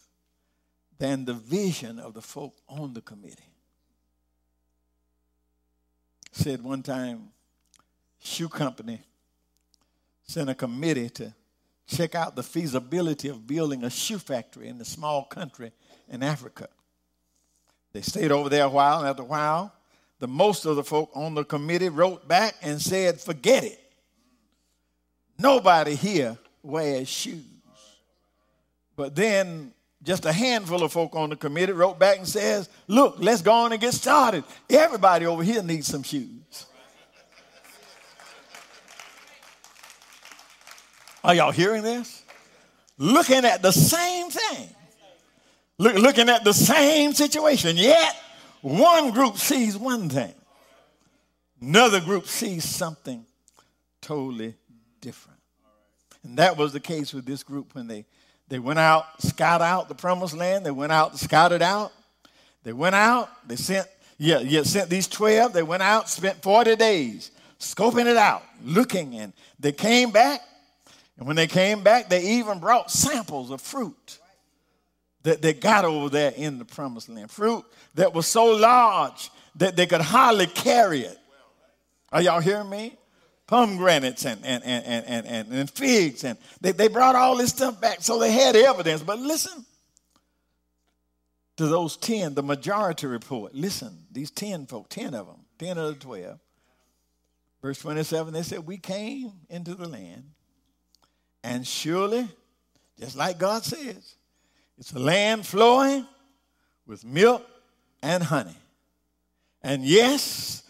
than 0.98 1.24
the 1.24 1.34
vision 1.34 1.98
of 1.98 2.12
the 2.12 2.22
folk 2.22 2.54
on 2.68 2.92
the 2.92 3.00
committee. 3.00 3.52
Said 6.32 6.62
one 6.62 6.82
time, 6.82 7.30
shoe 8.22 8.50
company 8.50 9.00
sent 10.24 10.50
a 10.50 10.54
committee 10.54 11.08
to 11.08 11.32
check 11.86 12.14
out 12.14 12.36
the 12.36 12.42
feasibility 12.42 13.28
of 13.28 13.46
building 13.46 13.84
a 13.84 13.90
shoe 13.90 14.18
factory 14.18 14.68
in 14.68 14.80
a 14.80 14.84
small 14.84 15.24
country 15.24 15.72
in 16.08 16.22
Africa. 16.22 16.68
They 17.92 18.02
stayed 18.02 18.32
over 18.32 18.48
there 18.48 18.64
a 18.64 18.68
while, 18.68 18.98
and 18.98 19.08
after 19.08 19.22
a 19.22 19.26
while, 19.26 19.72
the 20.18 20.28
most 20.28 20.64
of 20.64 20.76
the 20.76 20.84
folk 20.84 21.10
on 21.14 21.34
the 21.34 21.44
committee 21.44 21.88
wrote 21.88 22.26
back 22.26 22.56
and 22.62 22.80
said, 22.80 23.20
Forget 23.20 23.64
it. 23.64 23.80
Nobody 25.38 25.94
here 25.94 26.36
wears 26.62 27.08
shoes. 27.08 27.42
But 28.96 29.14
then 29.14 29.72
just 30.02 30.24
a 30.24 30.32
handful 30.32 30.82
of 30.82 30.92
folk 30.92 31.14
on 31.14 31.30
the 31.30 31.36
committee 31.36 31.72
wrote 31.72 31.98
back 31.98 32.18
and 32.18 32.28
says, 32.28 32.68
Look, 32.86 33.16
let's 33.18 33.42
go 33.42 33.52
on 33.52 33.72
and 33.72 33.80
get 33.80 33.92
started. 33.92 34.44
Everybody 34.70 35.26
over 35.26 35.42
here 35.42 35.62
needs 35.62 35.86
some 35.86 36.02
shoes. 36.02 36.65
Are 41.26 41.34
y'all 41.34 41.50
hearing 41.50 41.82
this? 41.82 42.22
Looking 42.98 43.44
at 43.44 43.60
the 43.60 43.72
same 43.72 44.30
thing. 44.30 44.68
Look, 45.76 45.96
looking 45.96 46.28
at 46.28 46.44
the 46.44 46.54
same 46.54 47.12
situation, 47.14 47.76
yet 47.76 48.16
one 48.62 49.10
group 49.10 49.36
sees 49.36 49.76
one 49.76 50.08
thing, 50.08 50.32
another 51.60 52.00
group 52.00 52.26
sees 52.26 52.64
something 52.64 53.26
totally 54.00 54.54
different. 55.00 55.40
And 56.22 56.38
that 56.38 56.56
was 56.56 56.72
the 56.72 56.80
case 56.80 57.12
with 57.12 57.26
this 57.26 57.42
group 57.42 57.74
when 57.74 57.88
they, 57.88 58.06
they 58.48 58.60
went 58.60 58.78
out, 58.78 59.20
scout 59.20 59.60
out 59.60 59.88
the 59.88 59.94
promised 59.96 60.36
land, 60.36 60.64
they 60.64 60.70
went 60.70 60.92
out, 60.92 61.18
scouted 61.18 61.60
out. 61.60 61.92
They 62.62 62.72
went 62.72 62.94
out, 62.94 63.28
they 63.46 63.56
sent, 63.56 63.88
yeah, 64.16 64.38
yeah, 64.38 64.62
sent 64.62 64.90
these 64.90 65.08
12, 65.08 65.52
they 65.52 65.62
went 65.64 65.82
out, 65.82 66.08
spent 66.08 66.40
40 66.40 66.76
days 66.76 67.32
scoping 67.58 68.06
it 68.06 68.16
out, 68.16 68.42
looking, 68.62 69.16
and 69.16 69.32
they 69.58 69.72
came 69.72 70.12
back. 70.12 70.40
And 71.18 71.26
when 71.26 71.36
they 71.36 71.46
came 71.46 71.82
back, 71.82 72.08
they 72.08 72.22
even 72.38 72.58
brought 72.58 72.90
samples 72.90 73.50
of 73.50 73.60
fruit 73.60 74.18
that 75.22 75.42
they 75.42 75.54
got 75.54 75.84
over 75.84 76.08
there 76.08 76.32
in 76.36 76.58
the 76.58 76.64
promised 76.64 77.08
land. 77.08 77.30
Fruit 77.30 77.64
that 77.94 78.14
was 78.14 78.26
so 78.26 78.56
large 78.56 79.30
that 79.56 79.76
they 79.76 79.86
could 79.86 80.00
hardly 80.00 80.46
carry 80.46 81.00
it. 81.00 81.18
Are 82.12 82.22
y'all 82.22 82.40
hearing 82.40 82.70
me? 82.70 82.96
Pomegranates 83.46 84.24
and, 84.26 84.44
and, 84.44 84.62
and, 84.64 85.04
and, 85.06 85.26
and, 85.26 85.52
and 85.52 85.70
figs. 85.70 86.24
And 86.24 86.38
they, 86.60 86.72
they 86.72 86.88
brought 86.88 87.16
all 87.16 87.36
this 87.36 87.50
stuff 87.50 87.80
back 87.80 88.02
so 88.02 88.18
they 88.18 88.32
had 88.32 88.56
evidence. 88.56 89.02
But 89.02 89.18
listen 89.18 89.64
to 91.56 91.66
those 91.66 91.96
10, 91.96 92.34
the 92.34 92.42
majority 92.42 93.06
report. 93.06 93.54
Listen, 93.54 94.04
these 94.12 94.30
10 94.30 94.66
folk, 94.66 94.88
10 94.88 95.14
of 95.14 95.26
them, 95.26 95.44
10 95.58 95.78
of 95.78 95.94
the 95.94 96.00
12. 96.00 96.38
Verse 97.62 97.78
27, 97.78 98.32
they 98.32 98.42
said, 98.42 98.66
We 98.66 98.78
came 98.78 99.32
into 99.48 99.74
the 99.74 99.88
land, 99.88 100.24
and 101.46 101.64
surely, 101.64 102.28
just 102.98 103.16
like 103.16 103.38
God 103.38 103.62
says, 103.62 104.16
it's 104.78 104.92
a 104.92 104.98
land 104.98 105.46
flowing 105.46 106.04
with 106.86 107.04
milk 107.04 107.46
and 108.02 108.20
honey. 108.20 108.56
And 109.62 109.84
yes, 109.84 110.64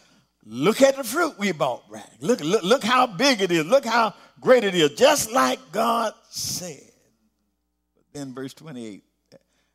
look 0.45 0.83
at 0.83 0.97
the 0.97 1.04
fruit 1.04 1.38
we 1.38 1.52
bought, 1.52 1.85
right? 1.88 2.04
Look, 2.21 2.40
look, 2.40 2.62
look 2.62 2.85
how 2.85 3.06
big 3.06 3.40
it 3.40 3.50
is. 3.50 3.64
Look 3.64 3.87
how 3.87 4.12
great 4.38 4.64
it 4.64 4.75
is, 4.75 4.90
just 4.90 5.33
like 5.33 5.59
God 5.73 6.12
said. 6.28 6.92
But 7.97 8.04
then 8.12 8.35
verse 8.35 8.52
28, 8.52 9.02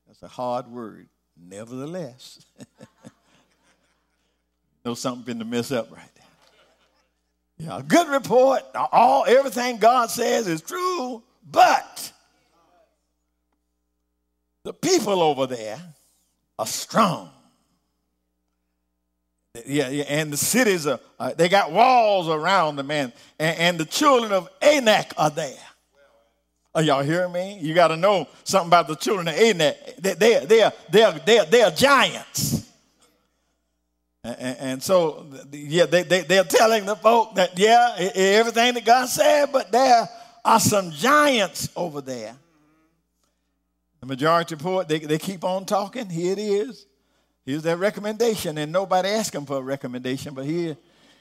that's 0.05 0.21
a 0.21 0.27
hard 0.27 0.67
word. 0.67 1.07
Nevertheless. 1.35 2.45
know 4.85 4.93
something 4.93 5.23
been 5.23 5.39
to 5.39 5.45
mess 5.45 5.71
up 5.71 5.91
right. 5.91 6.10
Yeah, 7.61 7.77
a 7.77 7.83
good 7.83 8.07
report. 8.07 8.63
All 8.73 9.23
everything 9.27 9.77
God 9.77 10.09
says 10.09 10.47
is 10.47 10.61
true, 10.61 11.21
but 11.45 12.11
the 14.63 14.73
people 14.73 15.21
over 15.21 15.45
there 15.45 15.79
are 16.57 16.65
strong. 16.65 17.29
Yeah, 19.67 19.89
yeah, 19.89 20.05
and 20.07 20.33
the 20.33 20.37
cities 20.37 20.87
are, 20.87 20.99
uh, 21.19 21.33
they 21.37 21.49
got 21.49 21.71
walls 21.71 22.29
around 22.29 22.77
them, 22.77 22.89
and, 22.89 23.13
and, 23.37 23.59
and 23.59 23.79
the 23.79 23.85
children 23.85 24.31
of 24.31 24.49
Anak 24.61 25.13
are 25.17 25.29
there. 25.29 25.53
Are 26.73 26.81
y'all 26.81 27.03
hearing 27.03 27.31
me? 27.31 27.59
You 27.61 27.75
got 27.75 27.89
to 27.89 27.97
know 27.97 28.27
something 28.43 28.69
about 28.69 28.87
the 28.87 28.95
children 28.95 29.27
of 29.27 29.35
Anak. 29.35 29.97
They, 29.97 30.13
they, 30.13 30.45
they, 30.45 30.63
are, 30.63 30.73
they, 30.89 31.03
are, 31.03 31.19
they, 31.19 31.37
are, 31.37 31.45
they 31.45 31.61
are 31.61 31.71
giants. 31.71 32.70
And, 34.23 34.83
so, 34.83 35.25
yeah, 35.51 35.87
they, 35.87 36.03
they, 36.03 36.21
they're 36.21 36.43
telling 36.43 36.85
the 36.85 36.95
folk 36.95 37.35
that, 37.35 37.57
yeah, 37.57 37.95
everything 37.97 38.75
that 38.75 38.85
God 38.85 39.07
said, 39.07 39.51
but 39.51 39.71
there 39.71 40.07
are 40.45 40.59
some 40.59 40.91
giants 40.91 41.69
over 41.75 42.01
there. 42.01 42.35
The 43.99 44.05
majority 44.05 44.55
report, 44.55 44.87
they, 44.87 44.99
they 44.99 45.17
keep 45.17 45.43
on 45.43 45.65
talking. 45.65 46.07
Here 46.07 46.33
it 46.33 46.39
is. 46.39 46.85
Here's 47.45 47.63
their 47.63 47.77
recommendation, 47.77 48.59
and 48.59 48.71
nobody 48.71 49.09
asked 49.09 49.33
them 49.33 49.47
for 49.47 49.57
a 49.57 49.61
recommendation, 49.61 50.35
but 50.35 50.45
here 50.45 50.77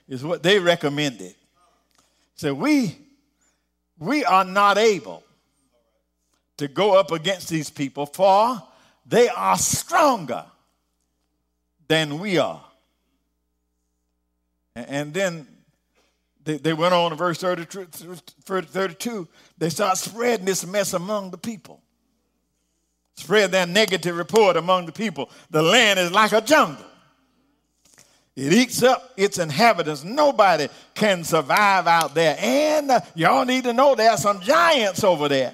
is 0.07 0.23
what 0.23 0.43
they 0.43 0.59
recommended. 0.59 1.35
So 2.35 2.53
we 2.53 2.97
we 3.99 4.25
are 4.25 4.45
not 4.45 4.79
able 4.79 5.23
to 6.57 6.69
go 6.69 6.99
up 6.99 7.13
against 7.13 7.49
these 7.49 7.71
people, 7.71 8.07
for 8.07 8.63
they 9.07 9.29
are 9.29 9.57
stronger 9.57 10.45
than 11.89 12.19
we 12.19 12.39
are. 12.39 12.65
And 14.75 15.13
then 15.13 15.47
they, 16.45 16.59
they 16.59 16.73
went 16.73 16.95
on 16.95 17.11
to 17.11 17.17
verse 17.17 17.41
32. 17.41 19.29
They 19.59 19.69
start 19.71 19.99
spreading 19.99 20.47
this 20.47 20.67
mess 20.67 20.95
among 20.95 21.31
the 21.31 21.39
people 21.39 21.83
spread 23.21 23.53
that 23.53 23.69
negative 23.69 24.17
report 24.17 24.57
among 24.57 24.87
the 24.87 24.93
people. 24.93 25.31
The 25.51 25.63
land 25.63 25.99
is 25.99 26.11
like 26.11 26.33
a 26.33 26.41
jungle. 26.41 26.85
It 28.35 28.53
eats 28.53 28.83
up 28.83 29.13
its 29.17 29.39
inhabitants. 29.39 30.03
Nobody 30.03 30.69
can 30.95 31.25
survive 31.25 31.87
out 31.87 32.15
there. 32.15 32.37
And 32.39 32.91
uh, 32.91 33.01
y'all 33.15 33.45
need 33.45 33.65
to 33.65 33.73
know 33.73 33.95
there 33.95 34.11
are 34.11 34.17
some 34.17 34.41
giants 34.41 35.05
over 35.05 35.29
there. 35.29 35.53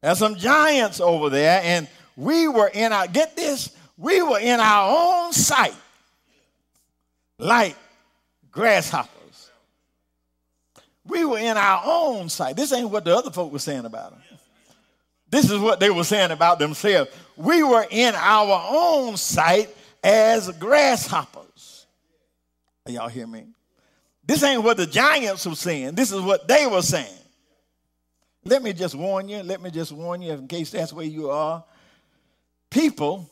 There's 0.00 0.18
some 0.18 0.36
giants 0.36 1.00
over 1.00 1.28
there. 1.30 1.60
And 1.62 1.88
we 2.16 2.48
were 2.48 2.68
in 2.68 2.92
our, 2.92 3.06
get 3.06 3.36
this, 3.36 3.76
we 3.98 4.22
were 4.22 4.38
in 4.38 4.60
our 4.60 5.24
own 5.26 5.32
sight 5.32 5.74
like 7.38 7.76
grasshoppers. 8.50 9.50
We 11.06 11.24
were 11.24 11.38
in 11.38 11.56
our 11.56 11.82
own 11.84 12.28
sight. 12.28 12.56
This 12.56 12.72
ain't 12.72 12.90
what 12.90 13.04
the 13.04 13.14
other 13.14 13.30
folk 13.30 13.52
were 13.52 13.58
saying 13.58 13.84
about 13.84 14.12
them. 14.12 14.20
This 15.28 15.50
is 15.50 15.58
what 15.58 15.80
they 15.80 15.90
were 15.90 16.04
saying 16.04 16.30
about 16.30 16.58
themselves. 16.58 17.10
We 17.36 17.62
were 17.62 17.86
in 17.90 18.14
our 18.14 18.68
own 18.70 19.16
sight 19.16 19.68
as 20.02 20.50
grasshoppers. 20.58 21.86
Y'all 22.86 23.08
hear 23.08 23.26
me? 23.26 23.46
This 24.26 24.42
ain't 24.42 24.62
what 24.62 24.76
the 24.76 24.86
giants 24.86 25.44
were 25.44 25.54
saying. 25.54 25.94
This 25.94 26.12
is 26.12 26.20
what 26.20 26.46
they 26.46 26.66
were 26.66 26.82
saying. 26.82 27.18
Let 28.44 28.62
me 28.62 28.72
just 28.72 28.94
warn 28.94 29.28
you, 29.28 29.42
let 29.42 29.60
me 29.60 29.70
just 29.70 29.92
warn 29.92 30.22
you 30.22 30.32
in 30.32 30.46
case 30.46 30.70
that's 30.70 30.92
where 30.92 31.06
you 31.06 31.30
are. 31.30 31.64
People 32.70 33.28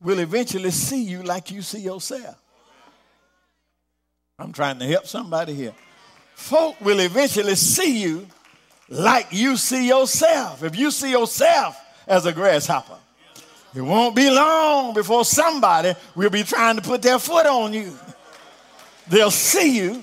will 0.00 0.18
eventually 0.18 0.70
see 0.70 1.02
you 1.02 1.22
like 1.22 1.50
you 1.50 1.62
see 1.62 1.80
yourself. 1.80 2.36
I'm 4.42 4.52
trying 4.52 4.78
to 4.78 4.86
help 4.86 5.06
somebody 5.06 5.54
here. 5.54 5.74
Folk 6.34 6.80
will 6.80 7.00
eventually 7.00 7.54
see 7.54 8.00
you 8.00 8.26
like 8.88 9.28
you 9.30 9.56
see 9.56 9.86
yourself. 9.86 10.62
If 10.64 10.76
you 10.76 10.90
see 10.90 11.10
yourself 11.10 11.78
as 12.06 12.26
a 12.26 12.32
grasshopper, 12.32 12.96
it 13.74 13.80
won't 13.80 14.16
be 14.16 14.30
long 14.30 14.94
before 14.94 15.24
somebody 15.24 15.94
will 16.16 16.30
be 16.30 16.42
trying 16.42 16.76
to 16.76 16.82
put 16.82 17.02
their 17.02 17.18
foot 17.18 17.46
on 17.46 17.72
you. 17.72 17.96
They'll 19.08 19.30
see 19.30 19.76
you 19.76 20.02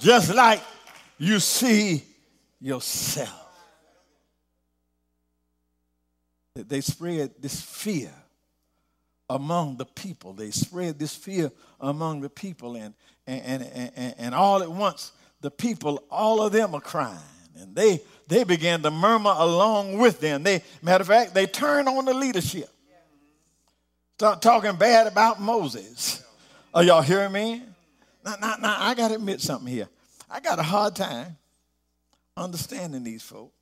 just 0.00 0.34
like 0.34 0.60
you 1.18 1.38
see 1.38 2.04
yourself. 2.60 3.40
They 6.56 6.80
spread 6.80 7.32
this 7.40 7.60
fear 7.60 8.12
among 9.28 9.76
the 9.76 9.86
people. 9.86 10.32
They 10.32 10.50
spread 10.50 10.98
this 10.98 11.14
fear 11.14 11.50
among 11.80 12.20
the 12.20 12.30
people, 12.30 12.76
and, 12.76 12.94
and, 13.26 13.62
and, 13.62 13.92
and, 13.96 14.14
and 14.18 14.34
all 14.34 14.62
at 14.62 14.70
once, 14.70 15.12
the 15.40 15.50
people, 15.50 16.02
all 16.10 16.42
of 16.42 16.52
them 16.52 16.74
are 16.74 16.80
crying. 16.80 17.18
And 17.58 17.74
they, 17.74 18.00
they 18.26 18.44
began 18.44 18.82
to 18.82 18.90
murmur 18.90 19.34
along 19.36 19.98
with 19.98 20.20
them. 20.20 20.42
They, 20.42 20.62
matter 20.82 21.02
of 21.02 21.08
fact, 21.08 21.34
they 21.34 21.46
turned 21.46 21.88
on 21.88 22.04
the 22.04 22.14
leadership. 22.14 22.68
Start 24.18 24.42
talking 24.42 24.76
bad 24.76 25.06
about 25.06 25.40
Moses. 25.40 26.24
Are 26.72 26.82
y'all 26.82 27.02
hearing 27.02 27.32
me? 27.32 27.62
Now, 28.24 28.36
now, 28.40 28.56
now 28.60 28.76
I 28.78 28.94
got 28.94 29.08
to 29.08 29.14
admit 29.14 29.40
something 29.40 29.72
here. 29.72 29.88
I 30.30 30.40
got 30.40 30.58
a 30.58 30.62
hard 30.62 30.96
time 30.96 31.36
understanding 32.36 33.04
these 33.04 33.22
folks. 33.22 33.52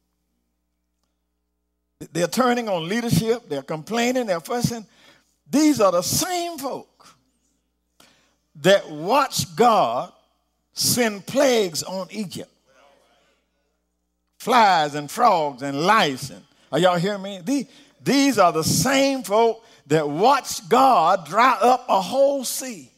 They're 2.13 2.27
turning 2.27 2.69
on 2.69 2.89
leadership, 2.89 3.49
they're 3.49 3.63
complaining, 3.63 4.27
they're 4.27 4.41
fussing. 4.41 4.87
These 5.53 5.81
are 5.81 5.93
the 5.93 6.03
same 6.03 6.59
folk 6.59 6.89
that 8.57 8.91
watched 8.91 9.55
God 9.55 10.13
send 10.73 11.25
plagues 11.27 11.85
on 11.85 12.09
Egypt 12.11 12.51
flies 14.43 14.97
and 14.97 15.09
frogs 15.09 15.63
and 15.63 15.87
lice. 15.87 16.31
And, 16.31 16.43
are 16.73 16.79
y'all 16.81 16.97
hearing 16.99 17.23
me? 17.23 17.41
These, 17.45 17.67
these 18.03 18.39
are 18.41 18.53
the 18.53 18.65
same 18.65 19.23
folk 19.23 19.65
that 19.87 20.09
watched 20.09 20.69
God 20.69 21.27
dry 21.27 21.57
up 21.61 21.87
a 21.89 22.01
whole 22.01 22.45
sea 22.45 22.91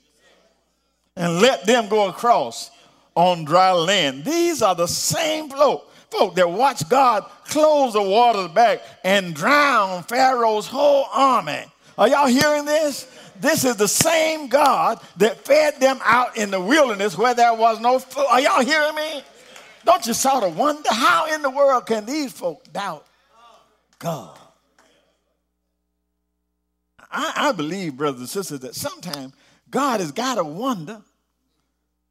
and 1.17 1.41
let 1.41 1.67
them 1.67 1.89
go 1.89 2.09
across 2.09 2.71
on 3.15 3.45
dry 3.45 3.73
land. 3.73 4.25
These 4.25 4.63
are 4.63 4.75
the 4.75 4.87
same 4.87 5.51
folk, 5.51 5.93
folk 6.11 6.35
that 6.37 6.51
watched 6.51 6.89
God 6.89 7.25
close 7.45 7.93
the 7.93 8.03
waters 8.03 8.49
back 8.49 8.81
and 9.05 9.35
drown 9.35 10.03
Pharaoh's 10.05 10.67
whole 10.67 11.07
army. 11.13 11.65
Are 11.97 12.09
y'all 12.09 12.27
hearing 12.27 12.65
this? 12.65 13.07
This 13.41 13.65
is 13.65 13.77
the 13.77 13.89
same 13.89 14.49
God 14.49 15.01
that 15.17 15.45
fed 15.45 15.81
them 15.81 15.99
out 16.05 16.37
in 16.37 16.51
the 16.51 16.61
wilderness 16.61 17.17
where 17.17 17.35
there 17.35 17.55
was 17.55 17.81
no 17.81 17.99
food. 17.99 18.27
Are 18.29 18.41
y'all 18.41 18.65
hearing 18.65 18.95
me? 18.95 19.23
Don't 19.85 20.07
you 20.07 20.15
sort 20.15 20.45
of 20.45 20.57
wonder 20.57 20.89
how 20.91 21.33
in 21.33 21.43
the 21.43 21.51
world 21.51 21.87
can 21.87 22.07
these 22.07 22.33
folk 22.33 22.65
doubt 22.73 23.07
God? 23.99 24.39
I, 27.11 27.33
I 27.37 27.53
believe, 27.53 27.97
brothers 27.97 28.21
and 28.21 28.29
sisters, 28.29 28.61
that 28.61 28.75
sometimes 28.75 29.35
God 29.71 30.01
has 30.01 30.11
got 30.11 30.37
to 30.37 30.45
wonder. 30.45 31.01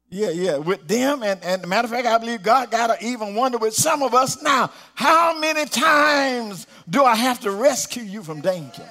Yeah, 0.08 0.30
yeah, 0.30 0.56
with 0.58 0.86
them. 0.86 1.22
And, 1.22 1.42
and 1.42 1.66
matter 1.66 1.86
of 1.86 1.90
fact, 1.90 2.06
I 2.06 2.18
believe 2.18 2.42
God 2.42 2.70
got 2.70 2.86
to 2.86 3.04
even 3.04 3.34
wonder 3.34 3.58
with 3.58 3.74
some 3.74 4.02
of 4.02 4.14
us 4.14 4.40
now. 4.42 4.70
How 4.94 5.38
many 5.38 5.66
times 5.66 6.66
do 6.88 7.04
I 7.04 7.16
have 7.16 7.40
to 7.40 7.50
rescue 7.50 8.02
you 8.02 8.22
from 8.22 8.40
danger? 8.40 8.88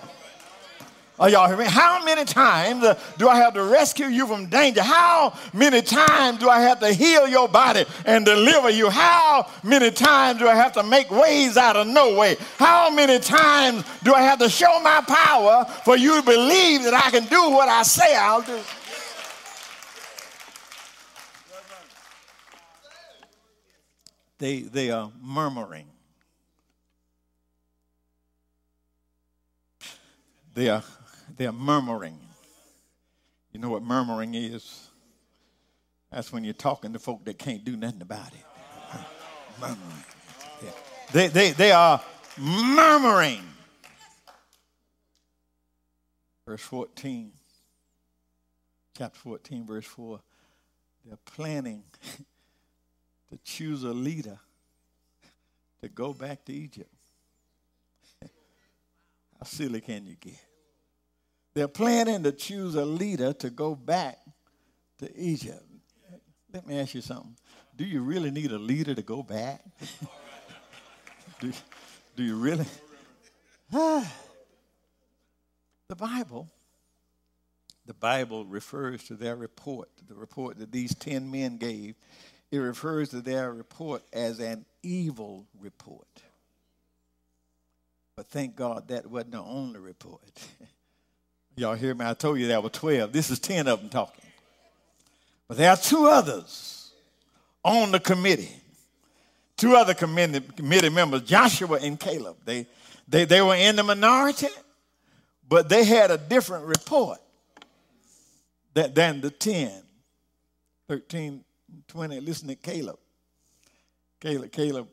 Are 1.20 1.30
y'all 1.30 1.46
hearing 1.46 1.68
me? 1.68 1.72
How 1.72 2.04
many 2.04 2.26
times 2.26 2.84
uh, 2.84 3.00
do 3.20 3.30
I 3.30 3.36
have 3.36 3.54
to 3.54 3.64
rescue 3.64 4.08
you 4.08 4.26
from 4.26 4.48
danger? 4.48 4.82
How 4.82 5.38
many 5.54 5.84
times 5.84 6.40
do 6.40 6.50
I 6.50 6.62
have 6.62 6.80
to 6.80 6.92
heal 6.92 7.28
your 7.28 7.48
body 7.48 7.86
and 8.06 8.26
deliver 8.26 8.72
you? 8.72 8.90
How 8.90 9.48
many 9.64 9.92
times 9.92 10.40
do 10.40 10.48
I 10.48 10.56
have 10.56 10.74
to 10.74 10.82
make 10.82 11.12
ways 11.12 11.56
out 11.56 11.76
of 11.76 11.86
no 11.86 12.18
way? 12.18 12.36
How 12.58 12.90
many 12.90 13.20
times 13.20 13.86
do 14.04 14.12
I 14.16 14.24
have 14.24 14.40
to 14.40 14.50
show 14.50 14.80
my 14.82 15.02
power 15.02 15.66
for 15.86 15.96
you 15.96 16.20
to 16.20 16.24
believe 16.24 16.84
that 16.84 16.96
I 16.96 17.12
can 17.12 17.26
do 17.26 17.52
what 17.52 17.70
I 17.70 17.84
say 17.84 18.16
I'll 18.16 18.42
do? 18.42 18.60
They, 24.40 24.62
they 24.62 24.90
are 24.90 25.12
murmuring. 25.22 25.86
They 30.56 30.70
are 30.70 30.84
they're 31.36 31.52
murmuring. 31.52 32.20
You 33.52 33.60
know 33.60 33.70
what 33.70 33.84
murmuring 33.84 34.36
is? 34.36 34.90
That's 36.12 36.32
when 36.32 36.44
you're 36.44 36.54
talking 36.54 36.94
to 36.94 37.00
folk 37.00 37.26
that 37.26 37.38
can't 37.38 37.64
do 37.64 37.76
nothing 37.76 38.02
about 38.02 38.28
it. 38.34 39.00
murmuring. 39.60 40.04
They, 41.12 41.28
they, 41.28 41.52
they 41.52 41.72
are 41.72 42.02
murmuring. 42.38 43.44
Verse 46.48 46.62
14, 46.62 47.32
chapter 48.98 49.20
14, 49.20 49.66
verse 49.66 49.86
4. 49.86 50.20
They're 51.06 51.18
planning 51.26 51.84
to 53.32 53.38
choose 53.44 53.84
a 53.84 53.94
leader 53.94 54.40
to 55.82 55.90
go 55.90 56.14
back 56.14 56.46
to 56.46 56.54
Egypt. 56.54 56.94
How 58.22 59.46
silly 59.46 59.82
can 59.82 60.06
you 60.06 60.16
get? 60.20 60.40
They're 61.54 61.68
planning 61.68 62.24
to 62.24 62.32
choose 62.32 62.76
a 62.76 62.86
leader 62.86 63.34
to 63.34 63.50
go 63.50 63.76
back 63.76 64.20
to 65.00 65.18
Egypt. 65.20 65.64
Let 66.52 66.66
me 66.68 66.80
ask 66.80 66.96
you 66.96 67.02
something. 67.02 67.36
Do 67.76 67.84
you 67.86 68.02
really 68.02 68.32
need 68.32 68.52
a 68.52 68.60
leader 68.60 68.94
to 68.96 69.02
go 69.02 69.24
back? 69.24 69.64
do, 71.40 71.52
do 72.16 72.24
you 72.24 72.36
really? 72.36 72.66
the 73.72 74.06
Bible 75.96 76.50
the 77.86 77.94
Bible 77.94 78.46
refers 78.46 79.04
to 79.06 79.16
their 79.16 79.36
report, 79.36 79.90
the 80.08 80.16
report 80.16 80.58
that 80.60 80.72
these 80.72 80.96
10 80.96 81.30
men 81.30 81.58
gave, 81.58 81.96
it 82.52 82.58
refers 82.58 83.10
to 83.10 83.22
their 83.22 83.52
report 83.52 84.04
as 84.14 84.40
an 84.40 84.66
evil 84.82 85.46
report. 85.60 86.08
But 88.16 88.28
thank 88.28 88.56
God 88.56 88.88
that 88.90 89.08
wasn't 89.08 89.32
the 89.32 89.42
only 89.42 89.80
report. 89.80 90.22
Y'all 91.56 91.76
hear 91.76 91.94
me? 91.94 92.06
I 92.06 92.14
told 92.14 92.40
you 92.40 92.48
there 92.48 92.62
were 92.62 92.70
12. 92.70 93.12
This 93.12 93.30
is 93.30 93.40
10 93.40 93.68
of 93.68 93.80
them 93.80 93.90
talking. 93.90 94.26
But 95.48 95.58
there 95.58 95.70
are 95.70 95.78
two 95.78 96.08
others 96.08 96.92
on 97.64 97.92
the 97.92 98.00
committee. 98.00 98.52
Two 99.56 99.76
other 99.76 99.94
committee, 99.94 100.90
members, 100.90 101.22
Joshua 101.22 101.78
and 101.82 102.00
Caleb. 102.00 102.38
They, 102.44 102.66
they, 103.08 103.26
they 103.26 103.42
were 103.42 103.56
in 103.56 103.76
the 103.76 103.84
minority, 103.84 104.48
but 105.48 105.70
they 105.70 105.84
had 105.84 106.10
a 106.10 106.18
different 106.18 106.66
report 106.66 107.20
that, 108.74 108.96
than 108.96 109.22
the 109.22 109.30
10. 109.30 109.72
13, 110.88 111.44
20. 111.88 112.20
Listen 112.20 112.48
to 112.48 112.56
Caleb. 112.56 112.98
Caleb, 114.20 114.52
Caleb 114.52 114.88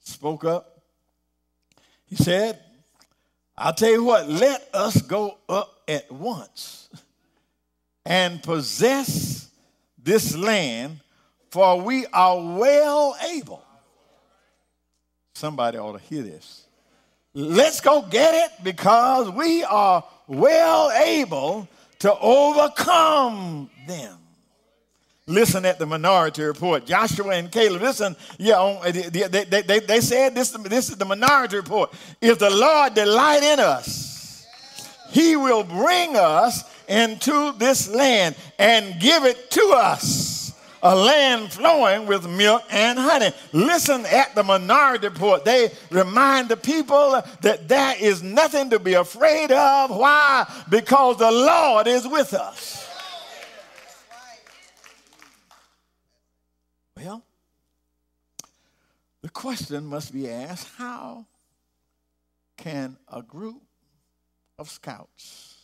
spoke 0.00 0.44
up. 0.44 0.80
He 2.06 2.16
said, 2.16 2.58
I'll 3.62 3.74
tell 3.74 3.90
you 3.90 4.02
what, 4.02 4.26
let 4.26 4.70
us 4.72 5.02
go 5.02 5.36
up 5.46 5.82
at 5.86 6.10
once 6.10 6.88
and 8.06 8.42
possess 8.42 9.50
this 10.02 10.34
land, 10.34 11.00
for 11.50 11.78
we 11.78 12.06
are 12.06 12.56
well 12.56 13.14
able. 13.30 13.62
Somebody 15.34 15.76
ought 15.76 15.92
to 15.92 15.98
hear 15.98 16.22
this. 16.22 16.64
Let's 17.34 17.82
go 17.82 18.00
get 18.00 18.32
it 18.34 18.64
because 18.64 19.30
we 19.30 19.62
are 19.64 20.04
well 20.26 20.90
able 20.92 21.68
to 21.98 22.18
overcome 22.18 23.68
them. 23.86 24.16
Listen 25.30 25.64
at 25.64 25.78
the 25.78 25.86
minority 25.86 26.42
report. 26.42 26.84
Joshua 26.84 27.34
and 27.34 27.52
Caleb, 27.52 27.82
listen, 27.82 28.16
yeah, 28.36 28.80
they, 28.90 29.28
they, 29.28 29.62
they, 29.62 29.78
they 29.78 30.00
said 30.00 30.34
this, 30.34 30.50
this 30.50 30.90
is 30.90 30.96
the 30.96 31.04
minority 31.04 31.56
report. 31.56 31.92
If 32.20 32.40
the 32.40 32.50
Lord 32.50 32.94
delight 32.94 33.42
in 33.42 33.60
us, 33.60 34.44
he 35.10 35.36
will 35.36 35.62
bring 35.62 36.16
us 36.16 36.64
into 36.88 37.52
this 37.58 37.88
land 37.88 38.34
and 38.58 39.00
give 39.00 39.24
it 39.24 39.50
to 39.52 39.72
us 39.76 40.52
a 40.82 40.96
land 40.96 41.52
flowing 41.52 42.06
with 42.06 42.26
milk 42.28 42.62
and 42.70 42.98
honey. 42.98 43.30
Listen 43.52 44.04
at 44.06 44.34
the 44.34 44.42
minority 44.42 45.06
report. 45.08 45.44
They 45.44 45.70
remind 45.90 46.48
the 46.48 46.56
people 46.56 47.22
that 47.42 47.68
there 47.68 47.94
is 48.00 48.22
nothing 48.22 48.70
to 48.70 48.78
be 48.78 48.94
afraid 48.94 49.52
of. 49.52 49.90
Why? 49.90 50.50
Because 50.68 51.18
the 51.18 51.30
Lord 51.30 51.86
is 51.86 52.08
with 52.08 52.34
us. 52.34 52.88
Well, 56.96 57.22
the 59.30 59.40
question 59.40 59.86
must 59.86 60.12
be 60.12 60.28
asked 60.28 60.66
how 60.76 61.24
can 62.56 62.96
a 63.06 63.22
group 63.22 63.62
of 64.58 64.68
scouts 64.68 65.56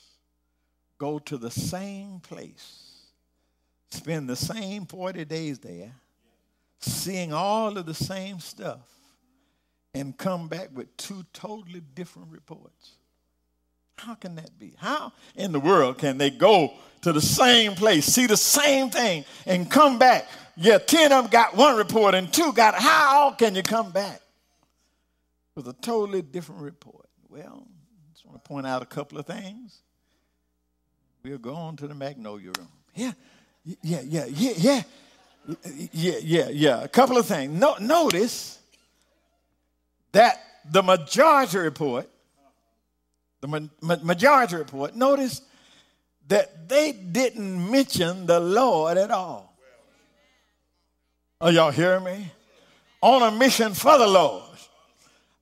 go 0.99 1.19
to 1.19 1.37
the 1.37 1.51
same 1.51 2.21
place? 2.21 2.93
spend 3.91 4.29
the 4.29 4.37
same 4.37 4.85
40 4.85 5.25
days 5.25 5.59
there, 5.59 5.93
seeing 6.79 7.33
all 7.33 7.77
of 7.77 7.87
the 7.87 7.95
same 7.95 8.39
stuff, 8.39 8.87
and 9.95 10.17
come 10.17 10.47
back 10.49 10.69
with 10.73 10.95
two 10.97 11.25
totally 11.33 11.81
different 11.95 12.29
reports. 12.31 12.93
How 13.97 14.15
can 14.15 14.37
that 14.37 14.59
be? 14.59 14.75
How 14.77 15.13
in 15.35 15.53
the 15.53 15.61
world 15.61 15.99
can 15.99 16.19
they 16.19 16.31
go 16.31 16.75
to 17.03 17.13
the 17.13 17.21
same 17.21 17.75
place, 17.75 18.05
see 18.05 18.27
the 18.27 18.37
same 18.37 18.91
thing, 18.91 19.25
and 19.47 19.71
come 19.71 19.99
back? 19.99 20.29
Yeah, 20.57 20.79
10 20.79 21.13
of 21.13 21.25
them 21.25 21.31
got 21.31 21.55
one 21.55 21.77
report 21.77 22.15
and 22.15 22.33
two 22.33 22.53
got, 22.53 22.75
how 22.75 23.33
can 23.33 23.55
you 23.55 23.63
come 23.63 23.91
back 23.91 24.21
with 25.55 25.69
a 25.69 25.75
totally 25.75 26.23
different 26.23 26.63
report? 26.63 27.09
Well, 27.29 27.67
just 28.15 28.25
want 28.25 28.43
to 28.43 28.49
point 28.49 28.67
out 28.67 28.83
a 28.83 28.87
couple 28.87 29.19
of 29.19 29.27
things. 29.27 29.83
We'll 31.23 31.39
go 31.39 31.55
on 31.55 31.77
to 31.77 31.87
the 31.87 31.95
Magnolia 31.95 32.53
room. 32.57 32.69
Yeah, 32.95 33.13
yeah, 33.83 34.01
yeah, 34.03 34.27
yeah, 34.27 34.53
yeah. 34.57 34.83
Yeah, 35.93 36.19
yeah, 36.23 36.49
yeah. 36.49 36.83
A 36.83 36.89
couple 36.89 37.19
of 37.19 37.27
things. 37.27 37.53
No, 37.53 37.77
notice 37.79 38.59
that 40.13 40.41
the 40.69 40.83
majority 40.83 41.59
report, 41.59 42.09
the 43.41 43.49
ma- 43.49 43.97
majority 44.03 44.57
report, 44.57 44.97
notice 44.97 45.43
that 46.29 46.69
they 46.69 46.91
didn't 46.93 47.71
mention 47.71 48.27
the 48.27 48.41
Lord 48.41 48.99
at 48.99 49.11
all. 49.13 49.46
Are 51.41 51.53
y'all 51.53 51.71
hearing 51.71 52.05
me? 52.05 52.33
On 53.03 53.23
a 53.23 53.31
mission 53.31 53.75
for 53.75 53.99
the 53.99 54.07
Lord. 54.07 54.43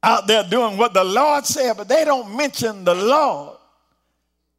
Out 0.02 0.26
there 0.26 0.42
doing 0.42 0.76
what 0.76 0.92
the 0.92 1.04
Lord 1.04 1.46
said, 1.46 1.76
but 1.76 1.88
they 1.88 2.04
don't 2.04 2.36
mention 2.36 2.84
the 2.84 2.94
Lord 2.94 3.56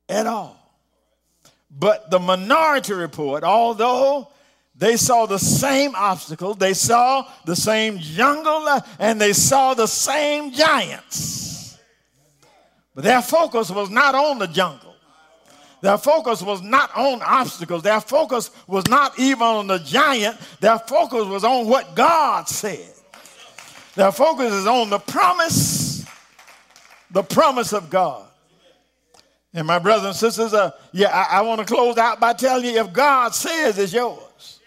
at 0.10 0.26
all. 0.26 0.58
But 1.70 2.10
the 2.10 2.20
minority 2.20 2.94
report, 2.94 3.44
although 3.44 4.30
they 4.76 4.98
saw 4.98 5.26
the 5.26 5.38
same 5.38 5.94
obstacle, 5.96 6.54
they 6.54 6.74
saw 6.74 7.30
the 7.46 7.56
same 7.56 8.00
jungle, 8.00 8.82
and 8.98 9.20
they 9.20 9.34
saw 9.34 9.74
the 9.74 9.88
same 9.88 10.52
giants. 10.52 11.78
But 12.94 13.04
their 13.04 13.22
focus 13.22 13.70
was 13.70 13.90
not 13.90 14.16
on 14.16 14.40
the 14.40 14.48
jungle. 14.48 14.95
Their 15.86 16.00
focus 16.00 16.42
was 16.42 16.64
not 16.64 16.90
on 16.98 17.22
obstacles. 17.22 17.84
Their 17.84 18.02
focus 18.02 18.50
was 18.66 18.88
not 18.88 19.20
even 19.20 19.44
on 19.44 19.68
the 19.68 19.78
giant. 19.78 20.36
Their 20.60 20.80
focus 20.80 21.28
was 21.28 21.44
on 21.44 21.68
what 21.68 21.96
God 21.96 22.50
said. 22.50 22.92
Their 23.94 24.12
focus 24.12 24.52
is 24.52 24.66
on 24.66 24.90
the 24.90 24.98
promise, 24.98 26.04
the 27.12 27.22
promise 27.22 27.72
of 27.72 27.92
God. 27.92 28.26
And 29.54 29.68
my 29.68 29.78
brothers 29.78 30.08
and 30.08 30.16
sisters, 30.16 30.56
uh, 30.56 30.72
yeah, 30.92 31.10
I, 31.10 31.38
I 31.38 31.42
want 31.42 31.60
to 31.60 31.72
close 31.72 32.00
out 32.00 32.20
by 32.20 32.34
telling 32.34 32.66
you 32.66 32.80
if 32.80 32.92
God 32.92 33.36
says 33.36 33.78
it's 33.78 33.94
yours. 33.94 34.60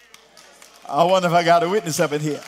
I 0.89 1.03
wonder 1.03 1.27
if 1.27 1.35
I 1.35 1.43
got 1.43 1.65
a 1.65 1.69
witness 1.69 1.99
up 1.99 2.13
in 2.13 2.21
here. 2.21 2.45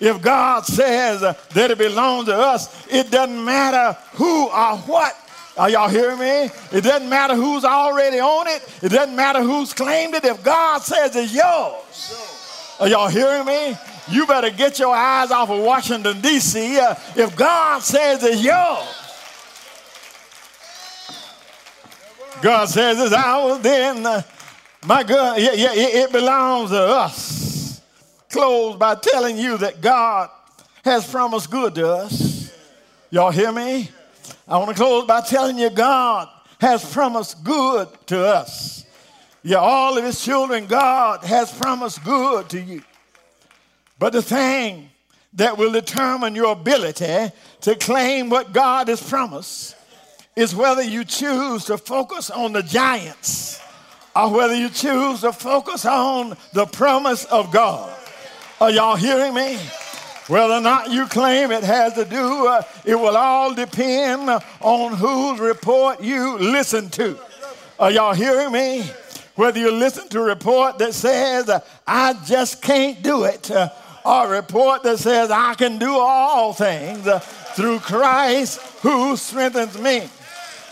If 0.00 0.22
God 0.22 0.64
says 0.64 1.22
uh, 1.22 1.34
that 1.52 1.72
it 1.72 1.76
belongs 1.76 2.28
to 2.28 2.34
us, 2.34 2.86
it 2.90 3.10
doesn't 3.10 3.44
matter 3.44 3.98
who 4.14 4.48
or 4.48 4.78
what. 4.78 5.14
Are 5.58 5.68
y'all 5.68 5.88
hearing 5.88 6.20
me? 6.20 6.50
It 6.70 6.82
doesn't 6.82 7.08
matter 7.08 7.34
who's 7.34 7.64
already 7.64 8.20
on 8.20 8.46
it. 8.46 8.62
It 8.80 8.90
doesn't 8.90 9.16
matter 9.16 9.42
who's 9.42 9.72
claimed 9.72 10.14
it. 10.14 10.24
If 10.24 10.44
God 10.44 10.82
says 10.82 11.16
it's 11.16 11.34
yours, 11.34 12.76
are 12.78 12.86
y'all 12.86 13.08
hearing 13.08 13.44
me? 13.44 13.76
You 14.08 14.24
better 14.26 14.50
get 14.50 14.78
your 14.78 14.94
eyes 14.94 15.32
off 15.32 15.50
of 15.50 15.60
Washington, 15.62 16.20
D.C. 16.20 16.78
Uh, 16.78 16.94
if 17.16 17.36
God 17.36 17.82
says 17.82 18.22
it's 18.22 18.42
yours, 18.42 18.98
God 22.40 22.68
says 22.68 23.00
it's 23.00 23.12
ours, 23.12 23.58
then 23.58 24.06
uh, 24.06 24.22
my 24.86 25.02
God, 25.02 25.40
yeah, 25.40 25.52
yeah, 25.54 25.72
it 25.74 26.12
belongs 26.12 26.70
to 26.70 26.80
us. 26.80 27.80
Close 28.30 28.76
by 28.76 28.94
telling 28.94 29.36
you 29.36 29.58
that 29.58 29.80
God 29.80 30.30
has 30.84 31.10
promised 31.10 31.50
good 31.50 31.74
to 31.74 31.92
us. 31.92 32.52
Y'all 33.10 33.32
hear 33.32 33.50
me? 33.50 33.90
I 34.48 34.56
want 34.56 34.70
to 34.70 34.74
close 34.74 35.06
by 35.06 35.20
telling 35.20 35.58
you 35.58 35.68
God 35.68 36.28
has 36.58 36.82
promised 36.92 37.44
good 37.44 37.88
to 38.06 38.24
us. 38.26 38.86
Yeah, 39.42 39.58
all 39.58 39.98
of 39.98 40.04
his 40.04 40.24
children, 40.24 40.66
God 40.66 41.22
has 41.22 41.52
promised 41.52 42.02
good 42.02 42.48
to 42.50 42.60
you. 42.60 42.82
But 43.98 44.14
the 44.14 44.22
thing 44.22 44.88
that 45.34 45.58
will 45.58 45.70
determine 45.70 46.34
your 46.34 46.52
ability 46.52 47.30
to 47.60 47.76
claim 47.76 48.30
what 48.30 48.54
God 48.54 48.88
has 48.88 49.06
promised 49.06 49.76
is 50.34 50.54
whether 50.54 50.82
you 50.82 51.04
choose 51.04 51.66
to 51.66 51.76
focus 51.76 52.30
on 52.30 52.54
the 52.54 52.62
giants 52.62 53.60
or 54.16 54.32
whether 54.32 54.54
you 54.54 54.70
choose 54.70 55.20
to 55.20 55.32
focus 55.32 55.84
on 55.84 56.36
the 56.54 56.64
promise 56.64 57.26
of 57.26 57.52
God. 57.52 57.94
Are 58.60 58.70
y'all 58.70 58.96
hearing 58.96 59.34
me? 59.34 59.58
Whether 60.28 60.54
or 60.54 60.60
not 60.60 60.90
you 60.90 61.06
claim 61.06 61.50
it 61.50 61.64
has 61.64 61.94
to 61.94 62.04
do, 62.04 62.46
uh, 62.46 62.62
it 62.84 62.94
will 62.94 63.16
all 63.16 63.54
depend 63.54 64.28
on 64.60 64.92
whose 64.92 65.40
report 65.40 66.02
you 66.02 66.36
listen 66.38 66.90
to. 66.90 67.18
Are 67.80 67.90
y'all 67.90 68.12
hearing 68.12 68.52
me? 68.52 68.84
Whether 69.36 69.60
you 69.60 69.70
listen 69.70 70.06
to 70.10 70.20
a 70.20 70.24
report 70.24 70.76
that 70.78 70.92
says, 70.92 71.48
uh, 71.48 71.60
I 71.86 72.12
just 72.26 72.60
can't 72.60 73.02
do 73.02 73.24
it, 73.24 73.50
uh, 73.50 73.70
or 74.04 74.26
a 74.26 74.36
report 74.42 74.82
that 74.82 74.98
says, 74.98 75.30
I 75.30 75.54
can 75.54 75.78
do 75.78 75.92
all 75.92 76.52
things 76.52 77.06
uh, 77.06 77.20
through 77.20 77.78
Christ 77.78 78.60
who 78.82 79.16
strengthens 79.16 79.78
me. 79.78 80.10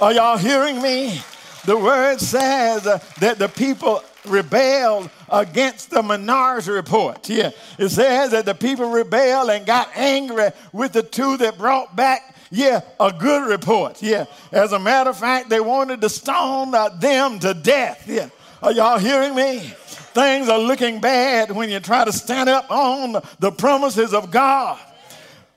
Are 0.03 0.13
y'all 0.13 0.37
hearing 0.37 0.83
me? 0.83 1.23
The 1.65 1.79
word 1.79 2.21
says 2.21 2.83
that 2.83 3.39
the 3.39 3.49
people 3.49 4.05
rebelled 4.27 5.09
against 5.29 5.91
the 5.91 6.03
minority 6.03 6.71
report. 6.71 7.29
Yeah, 7.29 7.51
it 7.79 7.89
says 7.89 8.31
that 8.31 8.45
the 8.45 8.55
people 8.55 8.91
rebelled 8.91 9.51
and 9.51 9.67
got 9.67 9.89
angry 9.97 10.51
with 10.73 10.93
the 10.93 11.03
two 11.03 11.37
that 11.39 11.59
brought 11.59 11.95
back 11.97 12.37
yeah, 12.51 12.81
a 13.01 13.13
good 13.13 13.49
report. 13.49 14.03
Yeah. 14.03 14.27
As 14.53 14.73
a 14.73 14.79
matter 14.79 15.11
of 15.11 15.19
fact, 15.19 15.49
they 15.49 15.61
wanted 15.61 16.01
to 16.03 16.09
stone 16.09 16.71
them 16.71 17.39
to 17.41 17.55
death. 17.55 18.05
Yeah. 18.09 18.29
Are 18.63 18.73
y'all 18.73 18.99
hearing 18.99 19.35
me? 19.35 19.59
Things 19.59 20.49
are 20.49 20.59
looking 20.59 21.01
bad 21.01 21.51
when 21.51 21.69
you 21.69 21.81
try 21.81 22.05
to 22.05 22.13
stand 22.13 22.49
up 22.49 22.71
on 22.71 23.21
the 23.39 23.51
promises 23.51 24.15
of 24.15 24.31
God. 24.31 24.79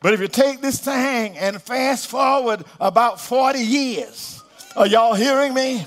But 0.01 0.13
if 0.13 0.19
you 0.19 0.27
take 0.27 0.62
this 0.62 0.79
thing 0.79 1.38
and 1.38 1.62
fast 1.62 2.08
forward 2.08 2.63
about 2.79 3.21
40 3.21 3.60
years, 3.60 4.43
are 4.75 4.88
y'all 4.88 5.13
hearing 5.13 5.53
me? 5.53 5.86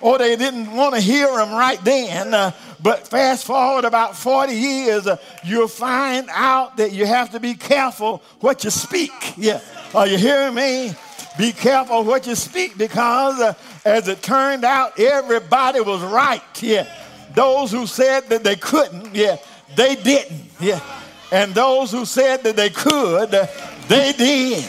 Or 0.00 0.18
they 0.18 0.34
didn't 0.36 0.72
want 0.72 0.94
to 0.94 1.00
hear 1.00 1.28
him 1.38 1.52
right 1.52 1.82
then. 1.84 2.34
Uh, 2.34 2.52
but 2.82 3.06
fast 3.06 3.44
forward 3.44 3.84
about 3.84 4.16
40 4.16 4.52
years, 4.52 5.06
uh, 5.06 5.16
you'll 5.44 5.68
find 5.68 6.28
out 6.30 6.76
that 6.78 6.92
you 6.92 7.06
have 7.06 7.30
to 7.30 7.40
be 7.40 7.54
careful 7.54 8.22
what 8.40 8.64
you 8.64 8.70
speak. 8.70 9.12
Yeah. 9.36 9.60
Are 9.94 10.06
you 10.06 10.18
hearing 10.18 10.54
me? 10.54 10.94
Be 11.38 11.52
careful 11.52 12.04
what 12.04 12.26
you 12.26 12.34
speak 12.34 12.76
because, 12.76 13.40
uh, 13.40 13.54
as 13.84 14.08
it 14.08 14.22
turned 14.22 14.64
out, 14.64 14.98
everybody 14.98 15.80
was 15.80 16.02
right. 16.02 16.42
Yeah. 16.62 16.92
Those 17.34 17.70
who 17.70 17.86
said 17.86 18.28
that 18.28 18.44
they 18.44 18.56
couldn't, 18.56 19.14
yeah, 19.14 19.36
they 19.74 19.94
didn't. 19.94 20.42
Yeah. 20.60 20.80
And 21.30 21.54
those 21.54 21.90
who 21.90 22.04
said 22.04 22.42
that 22.42 22.56
they 22.56 22.68
could, 22.68 23.34
uh, 23.34 23.46
they 23.88 24.12
did. 24.12 24.64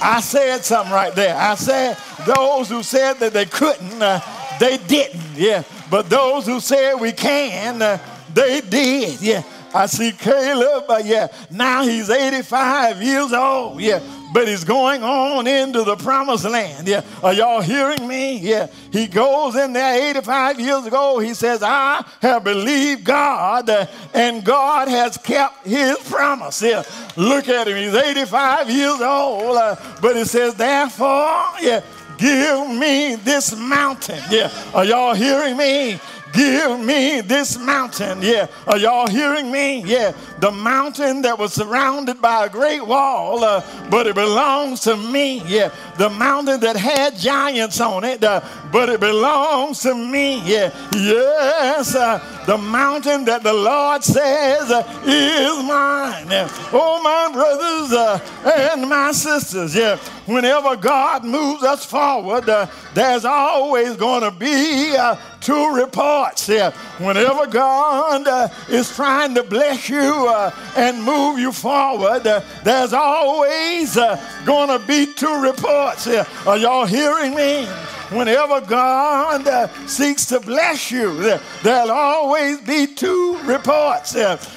I 0.00 0.20
said 0.20 0.64
something 0.64 0.92
right 0.92 1.12
there. 1.14 1.36
I 1.36 1.56
said 1.56 1.96
those 2.24 2.68
who 2.68 2.84
said 2.84 3.14
that 3.14 3.32
they 3.32 3.46
couldn't, 3.46 4.00
uh, 4.00 4.20
they 4.60 4.76
didn't. 4.76 5.20
Yeah. 5.34 5.64
But 5.90 6.10
those 6.10 6.46
who 6.46 6.60
said 6.60 6.94
we 6.94 7.12
can, 7.12 7.80
uh, 7.82 7.98
they 8.32 8.60
did. 8.60 9.20
Yeah. 9.20 9.42
I 9.74 9.84
see 9.86 10.12
Caleb, 10.12 10.84
uh, 10.88 11.02
yeah, 11.04 11.28
now 11.50 11.82
he's 11.82 12.08
85 12.08 13.02
years 13.02 13.32
old. 13.34 13.80
Yeah 13.80 14.00
but 14.32 14.46
he's 14.46 14.64
going 14.64 15.02
on 15.02 15.46
into 15.46 15.82
the 15.84 15.96
promised 15.96 16.44
land. 16.44 16.86
Yeah. 16.86 17.02
Are 17.22 17.32
y'all 17.32 17.60
hearing 17.60 18.06
me? 18.06 18.38
Yeah. 18.38 18.68
He 18.92 19.06
goes 19.06 19.56
in 19.56 19.72
there 19.72 20.10
85 20.10 20.60
years 20.60 20.86
ago. 20.86 21.18
He 21.18 21.34
says, 21.34 21.62
I 21.62 22.04
have 22.20 22.44
believed 22.44 23.04
God 23.04 23.68
uh, 23.70 23.86
and 24.14 24.44
God 24.44 24.88
has 24.88 25.16
kept 25.16 25.66
his 25.66 25.96
promise. 26.08 26.62
Yeah. 26.62 26.82
Look 27.16 27.48
at 27.48 27.68
him. 27.68 27.76
He's 27.76 27.94
85 27.94 28.70
years 28.70 29.00
old. 29.00 29.56
Uh, 29.56 29.76
but 30.00 30.16
he 30.16 30.24
says, 30.24 30.54
therefore, 30.54 31.44
yeah, 31.60 31.82
give 32.18 32.68
me 32.68 33.14
this 33.14 33.56
mountain. 33.56 34.22
Yeah. 34.30 34.50
Are 34.74 34.84
y'all 34.84 35.14
hearing 35.14 35.56
me? 35.56 35.98
Give 36.32 36.78
me 36.80 37.20
this 37.22 37.58
mountain. 37.58 38.20
Yeah. 38.20 38.48
Are 38.66 38.76
y'all 38.76 39.06
hearing 39.08 39.50
me? 39.50 39.82
Yeah. 39.82 40.12
The 40.40 40.52
mountain 40.52 41.22
that 41.22 41.36
was 41.36 41.52
surrounded 41.52 42.22
by 42.22 42.46
a 42.46 42.48
great 42.48 42.86
wall, 42.86 43.42
uh, 43.42 43.60
but 43.90 44.06
it 44.06 44.14
belongs 44.14 44.80
to 44.82 44.96
me. 44.96 45.42
Yeah. 45.46 45.72
The 45.96 46.10
mountain 46.10 46.60
that 46.60 46.76
had 46.76 47.16
giants 47.16 47.80
on 47.80 48.04
it, 48.04 48.22
uh, 48.22 48.40
but 48.70 48.88
it 48.88 49.00
belongs 49.00 49.80
to 49.80 49.94
me. 49.94 50.40
Yeah. 50.44 50.72
Yes. 50.94 51.94
Uh, 51.96 52.20
the 52.46 52.56
mountain 52.56 53.24
that 53.24 53.42
the 53.42 53.52
Lord 53.52 54.04
says 54.04 54.70
uh, 54.70 54.84
is 55.04 55.64
mine. 55.66 56.30
Yeah. 56.30 56.48
Oh, 56.72 57.02
my 57.02 57.32
brothers 57.32 57.92
uh, 57.92 58.72
and 58.72 58.88
my 58.88 59.10
sisters. 59.10 59.74
Yeah. 59.74 59.96
Whenever 60.26 60.76
God 60.76 61.24
moves 61.24 61.64
us 61.64 61.84
forward, 61.84 62.48
uh, 62.48 62.66
there's 62.94 63.24
always 63.24 63.96
going 63.96 64.22
to 64.22 64.30
be 64.30 64.94
two 65.40 65.74
reports. 65.74 66.48
Yeah. 66.48 66.70
Whenever 66.98 67.46
God 67.46 68.50
is 68.68 68.94
trying 68.94 69.34
to 69.34 69.42
bless 69.42 69.88
you 69.88 70.27
uh, 70.28 70.50
and 70.76 71.02
move 71.02 71.38
you 71.38 71.52
forward, 71.52 72.26
uh, 72.26 72.40
there's 72.64 72.92
always 72.92 73.96
uh, 73.96 74.16
going 74.44 74.68
to 74.68 74.86
be 74.86 75.12
two 75.12 75.42
reports. 75.42 76.06
Are 76.46 76.56
y'all 76.56 76.86
hearing 76.86 77.34
me? 77.34 77.66
Whenever 78.10 78.62
God 78.62 79.70
seeks 79.86 80.24
to 80.26 80.40
bless 80.40 80.90
you, 80.90 81.14
there, 81.20 81.40
will 81.62 81.90
always 81.90 82.58
be 82.62 82.86
two 82.86 83.38
reports. 83.44 84.14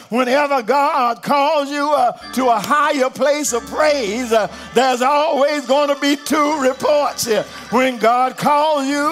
Whenever 0.09 0.61
God 0.61 1.21
calls 1.21 1.69
you 1.69 1.93
to 2.33 2.47
a 2.47 2.59
higher 2.59 3.09
place 3.09 3.51
of 3.51 3.65
praise, 3.65 4.29
there's 4.73 5.01
always 5.01 5.65
going 5.65 5.93
to 5.93 5.99
be 5.99 6.15
two 6.15 6.61
reports. 6.61 7.27
When 7.71 7.97
God 7.97 8.37
calls 8.37 8.87
you 8.87 9.03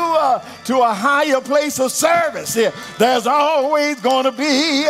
to 0.65 0.81
a 0.83 0.93
higher 0.93 1.41
place 1.41 1.77
of 1.81 1.91
service, 1.91 2.53
there's 2.97 3.27
always 3.27 3.99
going 3.99 4.23
to 4.23 4.31
be 4.31 4.85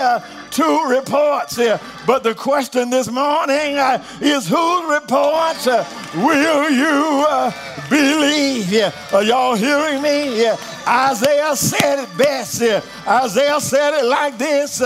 two 0.60 0.84
reports 0.90 1.56
here. 1.56 1.80
But 2.06 2.24
the 2.24 2.36
question 2.36 2.90
this 2.90 3.10
morning 3.10 3.78
uh, 3.78 4.04
is 4.20 4.46
whose 4.46 4.84
report 4.92 5.66
uh, 5.68 5.86
will 6.16 6.70
you 6.70 7.26
uh, 7.30 7.52
believe? 7.90 8.70
Yeah. 8.70 8.92
Are 9.14 9.24
y'all 9.24 9.56
hearing 9.56 10.02
me? 10.02 10.42
Yeah. 10.42 10.58
Isaiah 10.86 11.56
said 11.56 12.04
it 12.04 12.18
best 12.18 12.60
here. 12.60 12.84
Isaiah 13.08 13.62
said 13.62 14.00
it 14.00 14.06
like 14.06 14.38
this. 14.38 14.82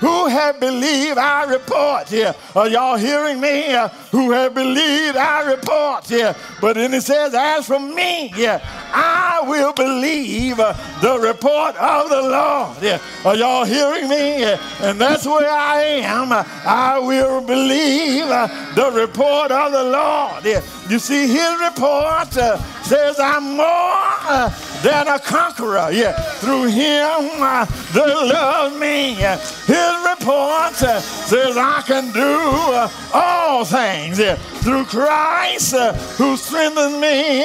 Who 0.00 0.26
have 0.26 0.60
believed 0.60 1.18
our 1.18 1.48
report 1.48 2.08
here? 2.08 2.34
Are 2.54 2.68
y'all 2.68 2.96
hearing 2.96 3.40
me? 3.40 3.72
Uh, 3.72 3.88
who 4.10 4.30
have 4.32 4.54
believed 4.54 5.16
our 5.16 5.50
report 5.50 6.06
here? 6.06 6.36
But 6.60 6.74
then 6.74 6.92
it 6.92 7.02
says, 7.02 7.32
as 7.34 7.66
for 7.66 7.78
me, 7.78 8.32
yeah, 8.36 8.60
I 8.92 9.40
will 9.46 9.72
believe 9.72 10.60
uh, 10.60 10.74
the 11.00 11.18
report 11.18 11.76
of 11.76 12.10
the 12.10 12.22
Lord. 12.22 12.82
Yeah. 12.82 13.00
Are 13.24 13.36
y'all 13.36 13.64
hearing 13.64 14.08
me? 14.08 14.40
Yeah. 14.40 14.60
And 14.82 15.00
that's 15.00 15.26
where 15.26 15.50
I 15.50 15.82
am. 15.82 16.32
I 16.32 16.98
will 16.98 17.40
believe 17.40 18.24
uh, 18.26 18.48
the 18.74 18.90
report 18.90 19.50
of 19.50 19.72
the 19.72 19.84
Lord. 19.84 20.44
Yeah. 20.44 20.60
You 20.88 21.00
see, 21.00 21.26
his 21.26 21.60
report 21.60 22.36
uh, 22.36 22.58
says, 22.82 23.18
I'm 23.18 23.56
more 23.56 23.66
uh, 23.66 24.48
than 24.82 25.08
a 25.08 25.18
conqueror. 25.18 25.90
Yeah. 25.90 26.12
Through 26.38 26.68
him 26.68 27.42
uh, 27.42 27.64
that 27.64 28.06
loves 28.06 28.78
me. 28.78 29.14
His 29.14 29.94
report 30.06 30.80
uh, 30.82 31.00
says, 31.00 31.56
I 31.56 31.82
can 31.84 32.12
do 32.12 32.20
uh, 32.22 32.88
all 33.12 33.64
things 33.64 34.20
yeah. 34.20 34.36
through 34.62 34.84
Christ 34.84 35.74
uh, 35.74 35.92
who 36.18 36.36
strengthens 36.36 37.00
me. 37.00 37.42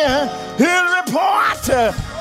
His 0.58 0.82
report 1.02 1.58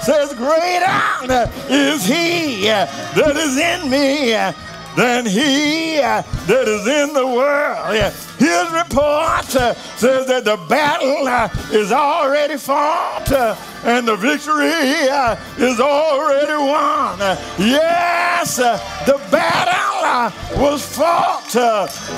says, 0.03 0.33
Greater 0.35 1.51
is 1.69 2.07
he 2.07 2.65
that 2.65 3.37
is 3.37 3.59
in 3.59 3.91
me 3.91 4.33
than 5.01 5.25
he 5.25 5.99
uh, 5.99 6.21
that 6.47 6.69
is 6.69 6.87
in 6.87 7.15
the 7.15 7.27
world. 7.27 7.97
His 8.37 8.67
report 8.71 9.57
uh, 9.57 9.73
says 9.97 10.27
that 10.27 10.45
the 10.45 10.59
battle 10.69 11.27
uh, 11.27 11.49
is 11.73 11.91
already 11.91 12.59
fought 12.59 13.33
and 13.85 14.07
the 14.07 14.17
victory 14.17 14.69
is 15.57 15.81
already 15.81 16.53
won. 16.53 17.19
yes, 17.59 18.57
the 18.57 19.19
battle 19.31 20.61
was 20.61 20.85
fought 20.85 21.49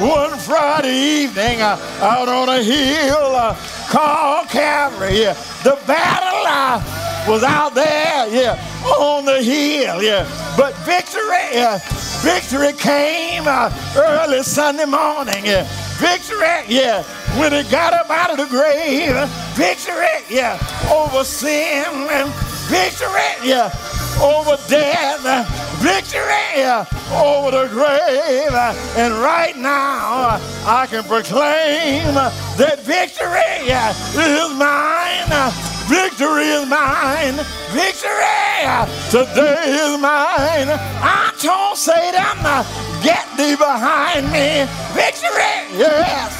one 0.01 0.37
Friday 0.40 1.23
evening 1.23 1.61
out 1.61 2.29
on 2.29 2.49
a 2.49 2.62
hill 2.64 3.55
called 3.88 4.49
Calvary. 4.49 5.23
The 5.62 5.79
battle 5.87 6.33
was 7.29 7.45
out 7.45 7.75
there, 7.75 8.29
yeah, 8.29 8.59
on 8.99 9.25
the 9.25 9.40
hill, 9.40 10.03
yeah. 10.03 10.27
But 10.57 10.75
victory, 10.79 11.61
uh, 11.61 11.79
victory 12.22 12.72
came 12.72 13.44
uh, 13.46 13.70
early 13.96 14.42
Sunday 14.42 14.87
morning. 14.87 15.44
Victory, 15.98 16.64
yeah, 16.68 17.02
when 17.38 17.52
it 17.52 17.70
got 17.70 17.92
up 17.92 18.11
out 18.11 18.30
of 18.30 18.38
the 18.38 18.46
grave. 18.46 19.14
Victory, 19.54 20.06
yeah, 20.30 20.58
over 20.90 21.24
sin 21.24 22.30
victory, 22.72 23.32
yeah, 23.42 23.70
over 24.22 24.56
death. 24.68 25.20
Victory 25.82 26.22
yeah, 26.56 26.87
over 27.12 27.50
the 27.50 27.68
grave. 27.68 28.54
And 28.96 29.14
right 29.14 29.56
now, 29.56 30.38
I 30.64 30.87
can 30.88 31.02
proclaim 31.04 32.14
that 32.14 32.80
victory 32.80 33.68
is 33.68 34.58
mine. 34.58 35.71
Victory 35.88 36.45
is 36.45 36.68
mine. 36.68 37.35
Victory 37.71 38.23
today 39.11 39.64
is 39.66 39.99
mine. 40.01 40.68
I 40.71 41.33
told 41.38 41.77
Satan, 41.77 42.38
get 43.03 43.27
thee 43.37 43.57
behind 43.57 44.27
me. 44.27 44.66
Victory, 44.95 45.79
yes. 45.79 46.38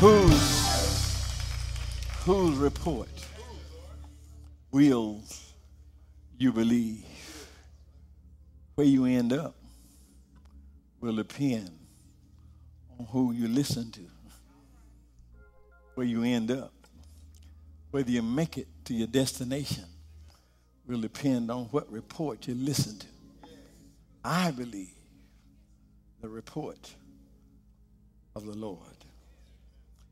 Whose, 0.00 1.14
whose 2.24 2.56
report 2.56 3.08
will 4.72 5.20
you 6.38 6.52
believe? 6.52 7.04
Where 8.74 8.86
you 8.86 9.04
end 9.04 9.34
up 9.34 9.59
will 11.00 11.16
depend 11.16 11.70
on 12.98 13.06
who 13.06 13.32
you 13.32 13.48
listen 13.48 13.90
to, 13.92 14.00
where 15.94 16.06
you 16.06 16.22
end 16.22 16.50
up. 16.50 16.72
Whether 17.90 18.10
you 18.10 18.22
make 18.22 18.56
it 18.56 18.68
to 18.84 18.94
your 18.94 19.08
destination 19.08 19.84
will 20.86 21.00
depend 21.00 21.50
on 21.50 21.64
what 21.66 21.90
report 21.90 22.46
you 22.46 22.54
listen 22.54 22.98
to. 22.98 23.06
I 24.24 24.50
believe 24.50 24.94
the 26.20 26.28
report 26.28 26.94
of 28.36 28.46
the 28.46 28.56
Lord. 28.56 28.78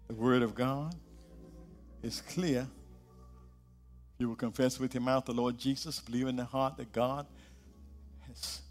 The 0.08 0.14
word 0.14 0.42
of 0.42 0.54
God 0.54 0.94
is 2.02 2.20
clear. 2.22 2.66
You 4.18 4.28
will 4.28 4.36
confess 4.36 4.80
with 4.80 4.94
your 4.94 5.02
mouth 5.02 5.26
the 5.26 5.32
Lord 5.32 5.58
Jesus, 5.58 6.00
believe 6.00 6.26
in 6.26 6.36
the 6.36 6.44
heart 6.44 6.76
that 6.78 6.92
God 6.92 7.26
has 8.26 8.62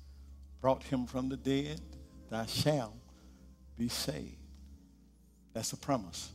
brought 0.59 0.83
him 0.83 1.05
from 1.05 1.29
the 1.29 1.37
dead, 1.37 1.79
thou 2.29 2.45
shalt 2.45 2.93
be 3.77 3.89
saved. 3.89 4.35
That's 5.53 5.73
a 5.73 5.77
promise. 5.77 6.31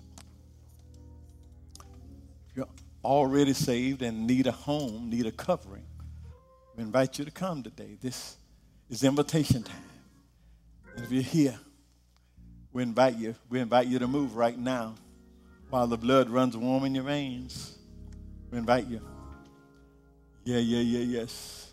If 2.51 2.57
you're 2.57 2.69
already 3.05 3.53
saved 3.53 4.03
and 4.03 4.27
need 4.27 4.47
a 4.47 4.53
home, 4.53 5.11
need 5.11 5.27
a 5.27 5.33
covering, 5.33 5.87
we 6.77 6.83
invite 6.83 7.19
you 7.19 7.25
to 7.25 7.31
come 7.31 7.63
today. 7.63 7.99
This 8.01 8.37
is 8.89 9.05
invitation 9.05 9.63
time. 9.63 9.77
And 10.97 11.05
if 11.05 11.13
you're 11.13 11.23
here, 11.23 11.59
we 12.73 12.83
invite 12.83 13.17
you, 13.17 13.35
we 13.49 13.61
invite 13.61 13.87
you 13.87 13.99
to 13.99 14.07
move 14.07 14.37
right 14.37 14.59
now 14.59 14.95
while 15.71 15.87
the 15.87 15.99
blood 15.99 16.29
runs 16.31 16.57
warm 16.57 16.85
in 16.85 16.95
your 16.95 17.05
veins. 17.05 17.79
We 18.51 18.59
invite 18.59 18.87
you. 18.87 19.01
Yeah, 20.45 20.59
yeah, 20.59 20.81
yeah, 20.81 21.21
yes. 21.21 21.72